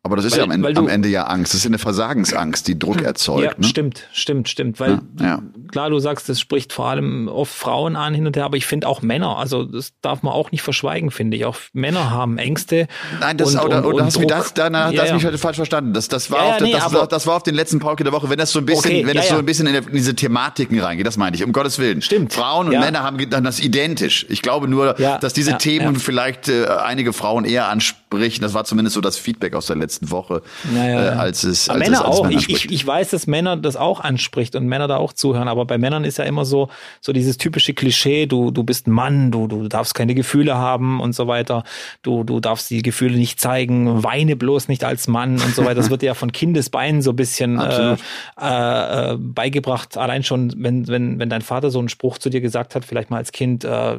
[0.09, 1.52] Aber das ist weil, ja am Ende, du, am Ende, ja Angst.
[1.52, 3.44] Das ist eine Versagensangst, die Druck erzeugt.
[3.44, 3.66] Ja, ne?
[3.66, 4.80] stimmt, stimmt, stimmt.
[4.80, 5.42] Weil ja, ja.
[5.70, 8.64] klar, du sagst, das spricht vor allem oft Frauen an hin und her, aber ich
[8.64, 11.44] finde auch Männer, also das darf man auch nicht verschweigen, finde ich.
[11.44, 12.88] Auch Männer haben Ängste.
[13.20, 15.36] Nein, das und, oder, und, oder hast du das, da, na, ja, das mich heute
[15.36, 15.92] falsch verstanden.
[15.92, 18.30] Das, das war auf, nee, das, aber, das war auf den letzten Pauke der Woche,
[18.30, 21.06] wenn das so ein bisschen, okay, wenn das so ein bisschen in, diese Thematiken reingeht,
[21.06, 22.00] das meine ich, um Gottes Willen.
[22.00, 22.32] Stimmt.
[22.32, 24.24] Frauen und Männer haben dann das identisch.
[24.28, 28.07] Ich glaube nur, dass diese Themen vielleicht äh, einige Frauen eher ansprechen.
[28.11, 30.42] Das war zumindest so das Feedback aus der letzten Woche
[30.72, 32.30] naja, äh, als es als Männer es, als auch.
[32.30, 35.64] Ich, ich, ich weiß, dass Männer das auch anspricht und Männer da auch zuhören, aber
[35.64, 36.68] bei Männern ist ja immer so
[37.00, 41.00] so dieses typische Klischee, du du bist ein Mann, du du darfst keine Gefühle haben
[41.00, 41.64] und so weiter.
[42.02, 45.76] Du du darfst die Gefühle nicht zeigen, weine bloß nicht als Mann und so weiter.
[45.76, 47.96] Das wird ja von Kindesbeinen so ein bisschen äh,
[48.40, 49.96] äh, beigebracht.
[49.96, 53.11] Allein schon, wenn wenn wenn dein Vater so einen Spruch zu dir gesagt hat, vielleicht
[53.11, 53.96] mal als Kind, äh,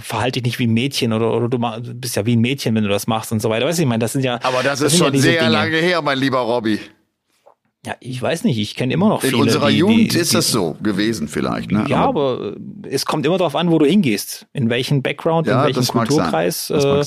[0.00, 1.58] verhalte dich nicht wie ein Mädchen oder oder du
[1.94, 3.66] bist ja wie ein Mädchen, wenn du das machst und so weiter.
[3.66, 5.52] Weißt du, ich meine, das sind ja aber das, das ist schon ja sehr Dinge.
[5.52, 6.80] lange her, mein lieber Robby.
[7.86, 9.42] Ja, ich weiß nicht, ich kenne immer noch In viele.
[9.42, 11.70] In unserer die, Jugend die, ist das so gewesen vielleicht.
[11.70, 11.84] Ne?
[11.86, 12.56] Ja, aber, aber,
[12.90, 14.48] es kommt immer darauf an, wo du hingehst.
[14.52, 16.70] In welchen Background, ja, in welchem Kulturkreis.
[16.70, 17.04] Äh,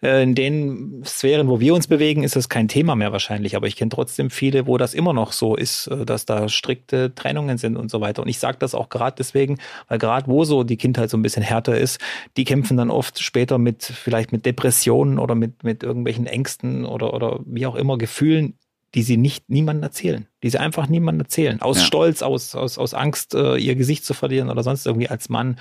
[0.00, 3.56] äh, in den Sphären, wo wir uns bewegen, ist das kein Thema mehr wahrscheinlich.
[3.56, 7.14] Aber ich kenne trotzdem viele, wo das immer noch so ist, äh, dass da strikte
[7.14, 8.22] Trennungen sind und so weiter.
[8.22, 9.58] Und ich sage das auch gerade deswegen,
[9.88, 12.00] weil gerade wo so die Kindheit so ein bisschen härter ist,
[12.38, 17.12] die kämpfen dann oft später mit vielleicht mit Depressionen oder mit, mit irgendwelchen Ängsten oder,
[17.12, 18.54] oder wie auch immer Gefühlen
[18.94, 21.84] die sie nicht niemandem erzählen, die sie einfach niemandem erzählen, aus ja.
[21.84, 25.56] Stolz, aus, aus, aus Angst, äh, ihr Gesicht zu verlieren oder sonst irgendwie als Mann.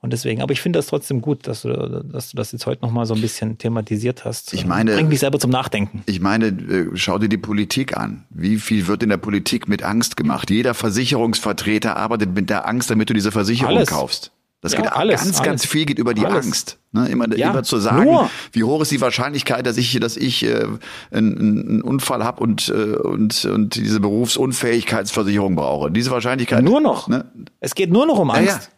[0.00, 2.84] Und deswegen, aber ich finde das trotzdem gut, dass du, dass du das jetzt heute
[2.84, 4.52] nochmal so ein bisschen thematisiert hast.
[4.52, 6.02] Ich meine, bringt mich selber zum Nachdenken.
[6.06, 8.24] Ich meine, äh, schau dir die Politik an.
[8.30, 10.50] Wie viel wird in der Politik mit Angst gemacht?
[10.50, 13.90] Jeder Versicherungsvertreter arbeitet mit der Angst, damit du diese Versicherung Alles.
[13.90, 14.32] kaufst.
[14.62, 15.42] Das ja, geht alles, ganz, alles.
[15.42, 16.46] ganz viel geht über die alles.
[16.46, 16.78] Angst.
[16.92, 17.08] Ne?
[17.08, 18.30] Immer, ja, immer zu sagen, nur.
[18.52, 20.66] wie hoch ist die Wahrscheinlichkeit, dass ich, dass ich äh,
[21.10, 25.90] einen, einen Unfall habe und, äh, und, und diese Berufsunfähigkeitsversicherung brauche.
[25.90, 26.62] Diese Wahrscheinlichkeit.
[26.62, 27.08] Nur noch.
[27.08, 27.24] Ne?
[27.58, 28.70] Es geht nur noch um Angst.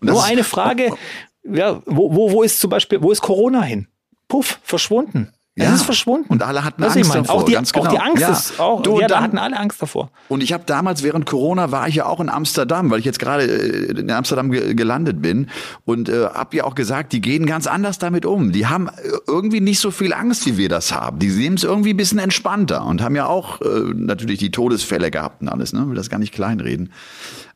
[0.00, 0.94] Ja, nur eine Frage,
[1.42, 3.88] ja, wo, wo, wo ist zum Beispiel, wo ist Corona hin?
[4.28, 5.32] Puff, verschwunden.
[5.54, 5.74] Es Ja.
[5.74, 6.28] ist verschwunden.
[6.32, 8.02] Und alle hatten du, Angst ich meine, davor, Auch die, ganz auch die genau.
[8.08, 8.30] Angst Ja.
[8.32, 10.10] ist auch, Du, ja, da dann- hatten alle Angst davor.
[10.28, 13.18] Und ich habe damals während Corona war ich ja auch in Amsterdam, weil ich jetzt
[13.18, 15.48] gerade äh, in Amsterdam ge gelandet bin
[15.84, 18.52] und äh, habe ja auch gesagt, die gehen ganz anders damit um.
[18.52, 18.92] Die haben äh,
[19.26, 21.18] irgendwie nicht so viel Angst, wie wir das haben.
[21.18, 25.10] Die nehmen es irgendwie ein bisschen entspannter und haben ja auch äh, natürlich die Todesfälle
[25.10, 25.74] gehabt und alles.
[25.74, 26.92] Ne, will das gar nicht kleinreden.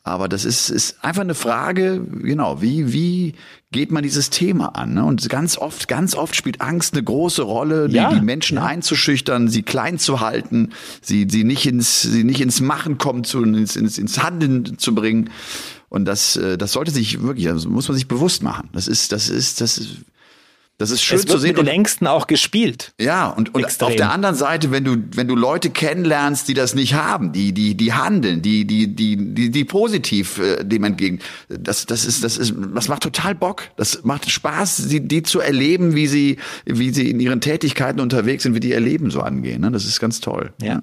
[0.07, 3.35] Aber das ist, ist einfach eine Frage, genau, wie, wie
[3.73, 4.95] geht man dieses Thema an?
[4.95, 5.05] Ne?
[5.05, 9.49] Und ganz oft, ganz oft spielt Angst eine große Rolle, die, Ja, die Menschen einzuschüchtern,
[9.49, 10.71] sie klein zu halten,
[11.03, 14.95] sie, sie nicht ins, sie nicht ins Machen kommen zu, ins, ins, ins Handeln zu
[14.95, 15.31] bringen.
[15.89, 18.69] Und das, äh, das sollte sich wirklich, das muss man sich bewusst machen.
[18.73, 20.03] Das ist, das ist, das ist,
[20.79, 21.49] das ist schön Es zu wird sehen.
[21.51, 22.93] mit den Ängsten auch gespielt.
[23.01, 23.89] ja, und, und Extrem.
[23.89, 27.53] auf der anderen Seite, wenn du, wenn du Leute kennenlernst, die das nicht haben, die,
[27.53, 32.23] die, die handeln, die, die, die, die, die positiv äh, dem entgegen, das, das ist,
[32.25, 33.63] das ist, das macht total Bock.
[33.77, 38.43] Das macht Spaß, die, die zu erleben, wie sie, wie sie in ihren Tätigkeiten unterwegs
[38.43, 39.63] sind, wie die ihr Leben so angehen.
[39.63, 39.71] Ne?
[39.71, 40.53] Das ist ganz toll.
[40.61, 40.81] Ja.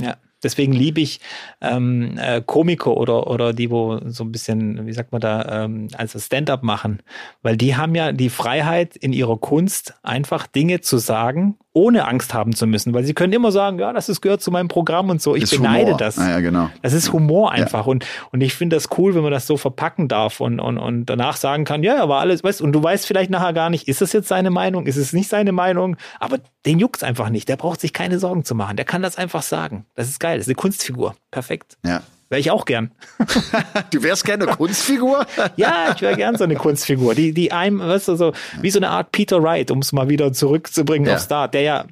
[0.00, 0.16] Ja.
[0.44, 1.20] Deswegen liebe ich
[1.60, 5.88] ähm, äh, Komiker oder, oder die, wo so ein bisschen, wie sagt man da, ähm,
[5.96, 7.02] also Stand-up machen,
[7.42, 12.32] weil die haben ja die Freiheit in ihrer Kunst, einfach Dinge zu sagen, ohne Angst
[12.32, 15.10] haben zu müssen, weil sie können immer sagen, ja, das ist, gehört zu meinem Programm
[15.10, 15.34] und so.
[15.34, 15.98] Ich Ist beneide Humor.
[15.98, 16.18] das.
[16.18, 16.70] Ah, ja, genau.
[16.82, 17.86] Das ist Humor einfach.
[17.86, 21.06] Und, und ich finde das cool, wenn man das so verpacken darf und, und, und
[21.06, 24.00] danach sagen kann, ja, aber alles, weißt und du weißt vielleicht nachher gar nicht, ist
[24.00, 27.48] das jetzt seine Meinung, ist es nicht seine Meinung, aber den juckt's einfach nicht.
[27.48, 28.76] Der braucht sich keine Sorgen zu machen.
[28.76, 29.84] Der kann das einfach sagen.
[29.96, 30.38] Das ist geil.
[30.38, 31.16] Das ist eine Kunstfigur.
[31.32, 31.76] Perfekt.
[31.84, 32.02] Ja.
[32.28, 32.90] Wäre ich auch gern.
[33.90, 35.26] Du wärst gerne Kunstfigur?
[35.56, 38.78] Ja, ich wäre gern so eine Kunstfigur, die, die einem, weißt du, so, wie so
[38.78, 41.14] eine Art Peter Wright, um es mal wieder zurückzubringen Ja.
[41.14, 41.84] auf Star, der ja,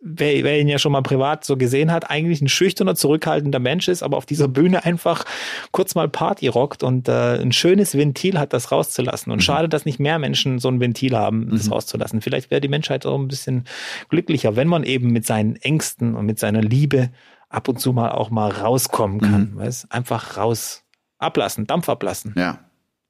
[0.00, 3.88] wer, wer ihn ja schon mal privat so gesehen hat, eigentlich ein schüchterner, zurückhaltender Mensch
[3.88, 5.24] ist, aber auf dieser Bühne einfach
[5.72, 9.32] kurz mal Party rockt und äh, ein schönes Ventil hat, das rauszulassen.
[9.32, 12.20] Und schade, dass nicht mehr Menschen so ein Ventil haben, das rauszulassen.
[12.20, 13.64] Vielleicht wäre die Menschheit auch ein bisschen
[14.08, 17.10] glücklicher, wenn man eben mit seinen Ängsten und mit seiner Liebe
[17.48, 19.56] ab und zu mal auch mal rauskommen kann.
[19.56, 19.90] Weißt?
[19.92, 20.82] Einfach raus
[21.18, 22.34] ablassen, Dampf ablassen.
[22.36, 22.58] Ja,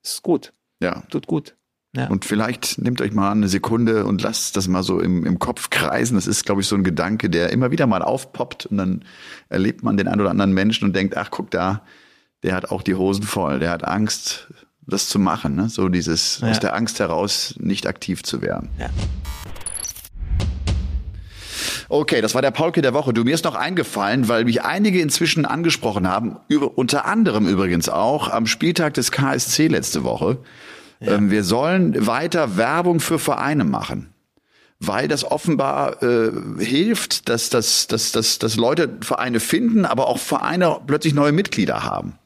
[0.02, 1.02] Ist gut, ja.
[1.10, 1.54] tut gut.
[1.96, 2.08] Ja.
[2.08, 5.70] Und vielleicht nehmt euch mal eine Sekunde und lasst das mal so im, im Kopf
[5.70, 6.16] kreisen.
[6.16, 9.04] Das ist, glaube ich, so ein Gedanke, der immer wieder mal aufpoppt und dann
[9.48, 11.82] erlebt man den einen oder anderen Menschen und denkt, ach, guck da,
[12.42, 14.52] der hat auch die Hosen voll, der hat Angst,
[14.86, 15.56] das zu machen.
[15.56, 15.68] Ne?
[15.70, 16.50] So dieses Ja.
[16.50, 18.68] aus der Angst heraus nicht aktiv zu werden.
[18.78, 18.90] Ja.
[21.90, 23.14] Okay, das war der Paulke der Woche.
[23.14, 27.88] Du, mir ist noch eingefallen, weil mich einige inzwischen angesprochen haben, über, unter anderem übrigens
[27.88, 30.38] auch am Spieltag des KSC letzte Woche.
[31.00, 34.12] Ähm, wir sollen weiter Werbung für Vereine machen.
[34.80, 40.18] Weil das offenbar äh, hilft, dass, dass, dass, dass, dass Leute Vereine finden, aber auch
[40.18, 42.18] Vereine plötzlich neue Mitglieder haben.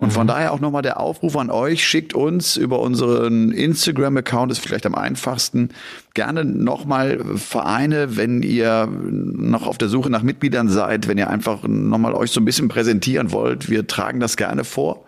[0.00, 4.58] Und von daher auch nochmal der Aufruf an euch, schickt uns über unseren Instagram-Account, ist
[4.60, 5.68] vielleicht am einfachsten,
[6.14, 11.62] gerne nochmal Vereine, wenn ihr noch auf der Suche nach Mitgliedern seid, wenn ihr einfach
[11.68, 13.68] nochmal euch so ein bisschen präsentieren wollt.
[13.68, 15.04] Wir tragen das gerne vor.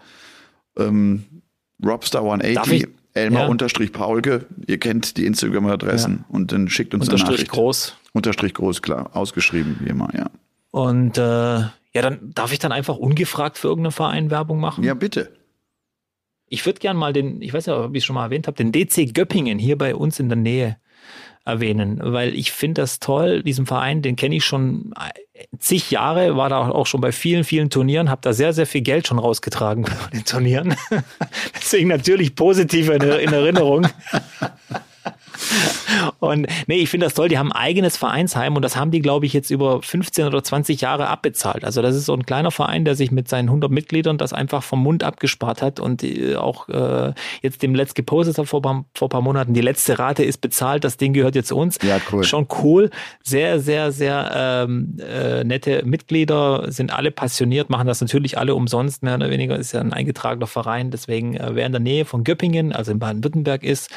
[0.76, 1.24] Ähm,
[1.84, 3.48] Robstar Darf 180, ich- Elmar Ja.
[3.48, 7.50] unterstrich Paulke, ihr kennt die Instagram-Adressen und dann schickt uns eine Unterstrich Nachricht.
[7.52, 7.96] groß.
[8.12, 10.26] Unterstrich groß, klar, ausgeschrieben, wie immer, ja.
[10.72, 14.82] Und äh, ja, dann darf ich dann einfach ungefragt für irgendeinen Verein Werbung machen.
[14.82, 15.30] Ja, bitte.
[16.48, 18.56] Ich würde gern mal den, ich weiß ja, ob ich es schon mal erwähnt habe,
[18.56, 20.76] den DC Göppingen hier bei uns in der Nähe
[21.44, 26.36] erwähnen, weil ich finde das toll, diesen Verein, den kenne ich schon äh, zig Jahre,
[26.36, 29.18] war da auch schon bei vielen, vielen Turnieren, habe da sehr, sehr viel Geld schon
[29.18, 30.74] rausgetragen bei den Turnieren.
[31.54, 33.88] Deswegen natürlich positiv in, in Erinnerung.
[36.18, 37.28] Und nee, ich finde das toll.
[37.28, 40.42] Die haben ein eigenes Vereinsheim und das haben die, glaube ich, jetzt über 15 oder
[40.42, 41.64] 20 Jahre abbezahlt.
[41.64, 44.62] Also das ist so ein kleiner Verein, der sich mit seinen 100 Mitgliedern das einfach
[44.62, 47.12] vom Mund abgespart hat und äh, auch äh,
[47.42, 49.54] jetzt dem letzt gepostet hat vor, paar- vor paar Monaten.
[49.54, 51.78] Die letzte Rate ist bezahlt, das Ding gehört jetzt uns.
[51.82, 52.24] Ja, cool.
[52.24, 52.90] Schon cool.
[53.22, 59.02] Sehr, sehr, sehr ähm, äh, nette Mitglieder, sind alle passioniert, machen das natürlich alle umsonst,
[59.02, 59.56] mehr oder weniger.
[59.56, 60.90] Ist ja ein eingetragener Verein.
[60.90, 63.90] Deswegen, äh, wer in der Nähe von Göppingen, also in Baden-Württemberg ist,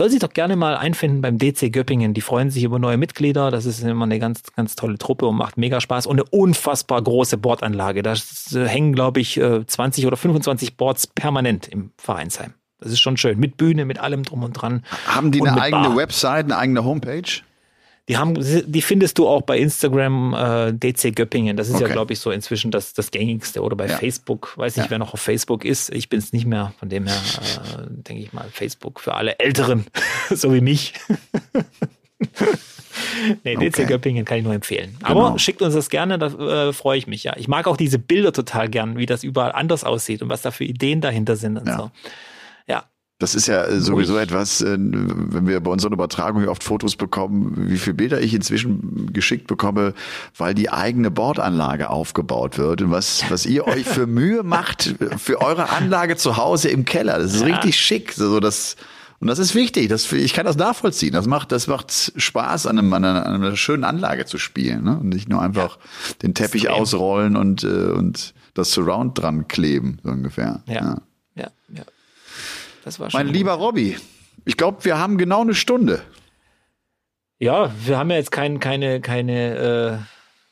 [0.00, 2.14] soll sich doch gerne mal einfinden beim DC Göppingen.
[2.14, 3.50] Die freuen sich über neue Mitglieder.
[3.50, 6.06] Das ist immer eine ganz, ganz tolle Truppe und macht mega Spaß.
[6.06, 8.02] Und eine unfassbar große Bordanlage.
[8.02, 12.54] Da äh, hängen, glaube ich, äh, 20 oder 25 Boards permanent im Vereinsheim.
[12.78, 13.38] Das ist schon schön.
[13.38, 14.86] Mit Bühne, mit allem drum und dran.
[15.06, 15.96] Haben die Und eine eigene Bar.
[15.96, 17.42] Website, eine eigene Homepage?
[18.10, 21.56] Die haben, die findest du auch bei Instagram äh, DC Göppingen.
[21.56, 21.92] Das ist ja, Okay.
[21.92, 23.62] glaube ich, so inzwischen das, das gängigste.
[23.62, 23.98] Oder bei Ja.
[23.98, 24.52] Facebook.
[24.58, 24.90] Weiß nicht, Ja.
[24.90, 25.94] wer noch auf Facebook ist.
[25.94, 26.72] Ich bin es nicht mehr.
[26.80, 29.86] Von dem her äh, denke ich mal Facebook für alle Älteren,
[30.30, 30.92] so wie mich.
[33.44, 33.84] nee, DC Okay.
[33.86, 34.96] Göppingen kann ich nur empfehlen.
[35.02, 35.38] Aber Genau.
[35.38, 37.34] schickt uns das gerne, da äh, freue ich mich ja.
[37.36, 40.50] Ich mag auch diese Bilder total gern, wie das überall anders aussieht und was da
[40.50, 41.76] für Ideen dahinter sind und Ja.
[41.76, 41.90] so.
[43.20, 44.24] Das ist ja äh, sowieso Ruhig.
[44.24, 49.12] etwas, äh, wenn wir bei unseren Übertragungen oft Fotos bekommen, wie viele Bilder ich inzwischen
[49.12, 49.92] geschickt bekomme,
[50.36, 55.42] weil die eigene Bordanlage aufgebaut wird und was, was ihr euch für Mühe macht für
[55.42, 57.18] eure Anlage zu Hause im Keller.
[57.18, 57.54] Das ist ja.
[57.54, 58.14] richtig schick.
[58.14, 58.76] So, das,
[59.18, 59.88] und das ist wichtig.
[59.88, 61.12] Das, ich kann das nachvollziehen.
[61.12, 64.82] Das macht, das macht Spaß, an, einem, an, einer, an einer schönen Anlage zu spielen.
[64.84, 64.98] Ne?
[64.98, 66.14] Und nicht nur einfach ja.
[66.22, 70.62] den Teppich ausrollen und, äh, und das Surround dran kleben, so ungefähr.
[70.66, 70.74] Ja.
[70.74, 71.02] ja.
[72.84, 73.36] Das war schon mein gut.
[73.36, 73.96] lieber Robby,
[74.44, 76.02] ich glaube, wir haben genau eine Stunde.
[77.38, 79.98] Ja, wir haben ja jetzt kein, keine, keine äh,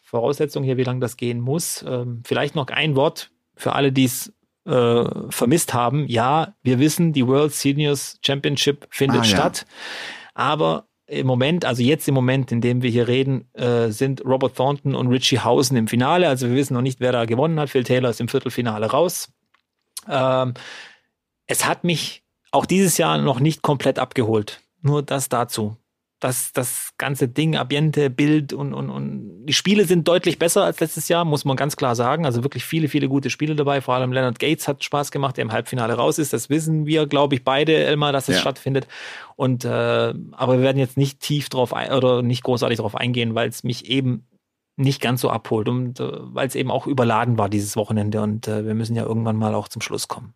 [0.02, 1.84] Voraussetzung hier, wie lange das gehen muss.
[1.86, 4.32] Ähm, vielleicht noch ein Wort für alle, die es
[4.64, 6.06] äh, vermisst haben.
[6.08, 9.66] Ja, wir wissen, die World Seniors Championship findet ah, statt.
[9.66, 9.74] Ja.
[10.34, 14.56] Aber im Moment, also jetzt im Moment, in dem wir hier reden, äh, sind Robert
[14.56, 16.28] Thornton und Richie Hausen im Finale.
[16.28, 17.70] Also wir wissen noch nicht, wer da gewonnen hat.
[17.70, 19.30] Phil Taylor ist im Viertelfinale raus.
[20.08, 20.54] Ähm,
[21.49, 22.22] es hat mich
[22.53, 24.61] auch dieses Jahr noch nicht komplett abgeholt.
[24.80, 25.76] Nur das dazu.
[26.20, 30.80] Das, das ganze Ding, Ambiente, Bild und, und, und die Spiele sind deutlich besser als
[30.80, 32.26] letztes Jahr, muss man ganz klar sagen.
[32.26, 33.80] Also wirklich viele, viele gute Spiele dabei.
[33.80, 36.32] Vor allem Leonard Gates hat Spaß gemacht, der im Halbfinale raus ist.
[36.32, 38.40] Das wissen wir, glaube ich, beide, Elmar, dass es ja.
[38.40, 38.88] stattfindet.
[39.36, 43.36] Und äh, aber wir werden jetzt nicht tief drauf ein, oder nicht großartig drauf eingehen,
[43.36, 44.26] weil es mich eben
[44.76, 48.49] nicht ganz so abholt und äh, weil es eben auch überladen war dieses Wochenende und
[48.49, 50.34] äh, wir müssen ja irgendwann mal auch zum Schluss kommen.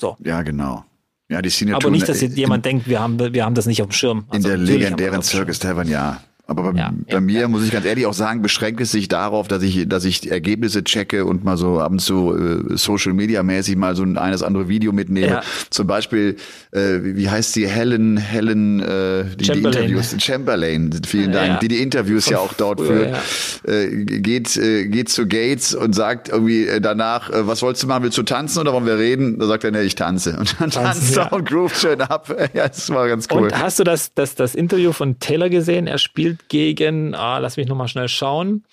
[0.00, 0.16] So.
[0.22, 0.84] Ja, genau.
[1.28, 3.92] Ja, die Aber nicht, dass jemand denkt, wir haben, wir haben das nicht auf dem
[3.92, 4.26] Schirm.
[4.28, 6.20] Also in der legendären Circus Tavern, ja.
[6.48, 7.48] Aber bei, ja, bei ja, mir ja.
[7.48, 10.84] muss ich ganz ehrlich auch sagen, beschränkt es sich darauf, dass ich, dass ich Ergebnisse
[10.84, 14.44] checke und mal so ab und zu äh, Social Media mäßig mal so ein eines
[14.44, 15.40] andere Video mitnehme.
[15.70, 16.36] Zum Beispiel,
[16.70, 21.82] äh, wie heißt sie, Helen, Helen, äh, die, die Interviews, Chamberlain, vielen Dank, die die
[21.82, 26.28] Interviews Von ja auch dort früher, führt, äh, geht, äh, geht zu Gates und sagt
[26.28, 29.40] irgendwie äh, danach, äh, was wolltest du machen, willst du tanzen oder wollen wir reden?
[29.40, 30.38] Da sagt er, ne, ich tanze.
[30.38, 32.34] Und dann tanzt er und groove schön ab.
[32.54, 33.44] Ja, das war ganz cool.
[33.44, 35.86] Und hast du das, das, das Interview von Taylor gesehen?
[35.86, 38.64] Er spielt gespielt gegen, ah, lass mich nochmal schnell schauen.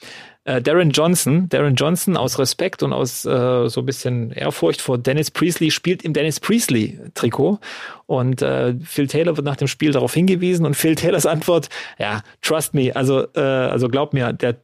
[0.45, 4.97] Äh, Darren Johnson, Darren Johnson aus Respekt und aus äh, so ein bisschen Ehrfurcht vor
[4.97, 7.59] Dennis Priestley spielt im Dennis Priestley Trikot
[8.07, 12.23] und äh, Phil Taylor wird nach dem Spiel darauf hingewiesen und Phil Taylors Antwort, ja,
[12.41, 14.57] trust me, also äh, also glaub mir, der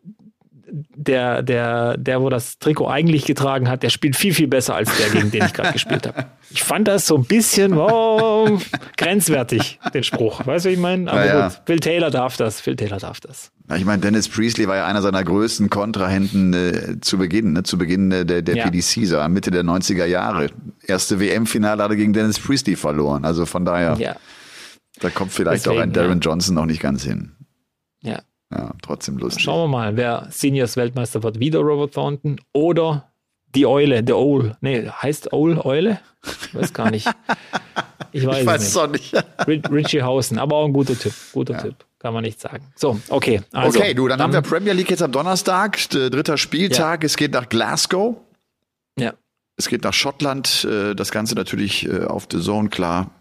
[0.71, 4.95] der, der, der, wo das Trikot eigentlich getragen hat, der spielt viel, viel besser als
[4.97, 6.25] der, gegen den ich gerade gespielt habe.
[6.51, 8.57] Ich fand das so ein bisschen oh,
[8.97, 10.47] grenzwertig, den Spruch.
[10.47, 11.11] Weißt du, ich meine?
[11.11, 12.59] Aber ja, gut, Phil Taylor darf das.
[12.59, 13.51] Phil Taylor darf das.
[13.75, 17.61] Ich meine, Dennis Priestley war ja einer seiner größten Kontrahenten äh, zu Beginn, ne?
[17.61, 18.63] zu Beginn äh, der, der ja.
[18.63, 20.49] PDC, so Mitte der 90er Jahre.
[20.81, 23.25] Erste WM-Finale hat er gegen Dennis Priestley verloren.
[23.25, 24.15] Also von daher, ja.
[25.01, 27.35] da kommt vielleicht Deswegen, auch ein Darren Johnson noch nicht ganz hin.
[28.01, 28.21] Ja.
[28.51, 29.43] Ja, trotzdem lustig.
[29.43, 31.39] Schauen wir mal, wer Seniors Weltmeister wird.
[31.39, 33.09] Wieder Robert Thornton oder
[33.55, 34.57] die Eule, der Owl.
[34.61, 35.99] Nee, heißt Owl Eule?
[36.23, 37.09] Ich weiß gar nicht.
[38.11, 39.13] Ich weiß, ich weiß es nicht.
[39.47, 39.71] nicht.
[39.71, 41.13] Richie Hausen, aber auch ein guter Tipp.
[41.31, 41.61] Guter ja.
[41.61, 41.75] Tipp.
[41.99, 42.65] Kann man nicht sagen.
[42.75, 43.41] So, okay.
[43.51, 47.03] Also, okay, du, dann, dann, haben wir Premier League jetzt am Donnerstag, dritter Spieltag.
[47.03, 47.05] Ja.
[47.05, 48.15] Es geht nach Glasgow.
[48.97, 49.13] Ja.
[49.57, 50.65] Es geht nach Schottland.
[50.65, 53.11] Äh, das Ganze natürlich äh, auf The Zone, klar.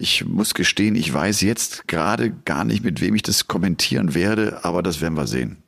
[0.00, 4.64] Ich muss gestehen, ich weiß jetzt gerade gar nicht, mit wem ich das kommentieren werde,
[4.64, 5.62] aber das werden wir sehen.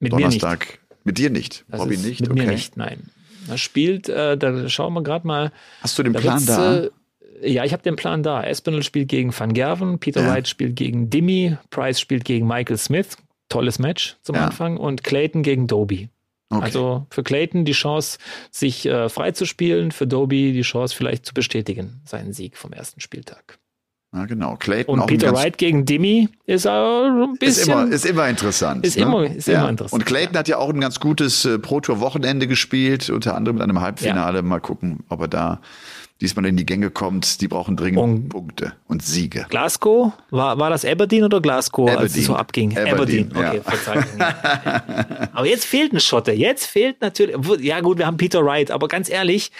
[0.00, 0.60] Mit Donnerstag.
[0.60, 1.04] Mir nicht.
[1.04, 1.64] Mit dir nicht.
[1.68, 2.20] Das Bobby nicht?
[2.20, 2.40] Mit okay.
[2.40, 3.10] mir nicht, nein.
[3.48, 5.50] Da spielt, äh, da schauen wir gerade mal.
[5.80, 6.82] Hast du den da Plan da?
[6.82, 6.90] Äh,
[7.42, 8.42] ja, ich habe den Plan da.
[8.44, 10.28] Espinel spielt gegen Van Gerven, Peter ja.
[10.28, 13.16] Wright spielt gegen Dimmy, Price spielt gegen Michael Smith.
[13.48, 14.44] Tolles Match zum ja.
[14.44, 14.76] Anfang.
[14.76, 16.10] Und Clayton gegen Doby.
[16.50, 16.64] Okay.
[16.64, 18.18] Also für Clayton die Chance,
[18.50, 22.72] sich äh, frei zu spielen, für Doby die Chance vielleicht zu bestätigen, seinen Sieg vom
[22.72, 23.59] ersten Spieltag.
[24.12, 24.56] Ja, genau.
[24.56, 27.62] Clayton und Peter Wright gegen Demi ist auch ein bisschen.
[27.62, 28.84] Ist immer, ist immer interessant.
[28.84, 29.04] Ist, ne?
[29.04, 29.60] immer, ist ja.
[29.60, 30.02] immer interessant.
[30.02, 30.40] Und Clayton ja.
[30.40, 34.38] hat ja auch ein ganz gutes äh, Pro-Tour-Wochenende gespielt, unter anderem mit einem Halbfinale.
[34.38, 34.42] Ja.
[34.42, 35.60] Mal gucken, ob er da
[36.20, 37.40] diesmal in die Gänge kommt.
[37.40, 39.46] Die brauchen dringend und Punkte und Siege.
[39.48, 40.12] Glasgow?
[40.30, 42.02] War, war das Aberdeen oder Glasgow, Aberdeen.
[42.02, 42.76] als es so abging?
[42.76, 43.62] Aberdeen, Aberdeen.
[43.64, 46.32] okay, Aber jetzt fehlt ein Schotte.
[46.32, 49.52] Jetzt fehlt natürlich, ja gut, wir haben Peter Wright, aber ganz ehrlich,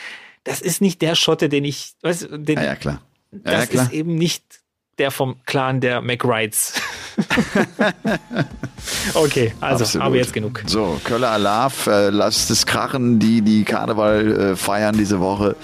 [0.43, 3.93] das ist nicht der Schotte, den ich, weißt, den, ja, ja, klar das ja, ist
[3.93, 4.61] eben nicht
[4.99, 6.74] der vom Clan der McWrights.
[9.14, 10.07] okay, also Absolut.
[10.07, 10.62] aber jetzt genug.
[10.66, 15.57] So, Köller Alarv, äh, lasst es krachen, die die Karneval äh, feiern diese Woche.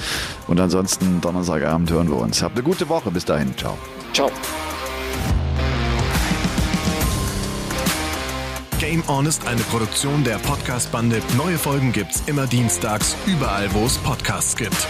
[0.47, 2.43] Und ansonsten Donnerstagabend hören wir uns.
[2.43, 3.11] Habt eine gute Woche.
[3.11, 3.57] Bis dahin.
[3.57, 3.77] Ciao.
[4.13, 4.31] Ciao.
[8.79, 11.21] Game On ist eine Produktion der Podcast-Bande.
[11.37, 14.87] Neue Folgen gibt's immer dienstags, überall, wo es Podcasts gibt.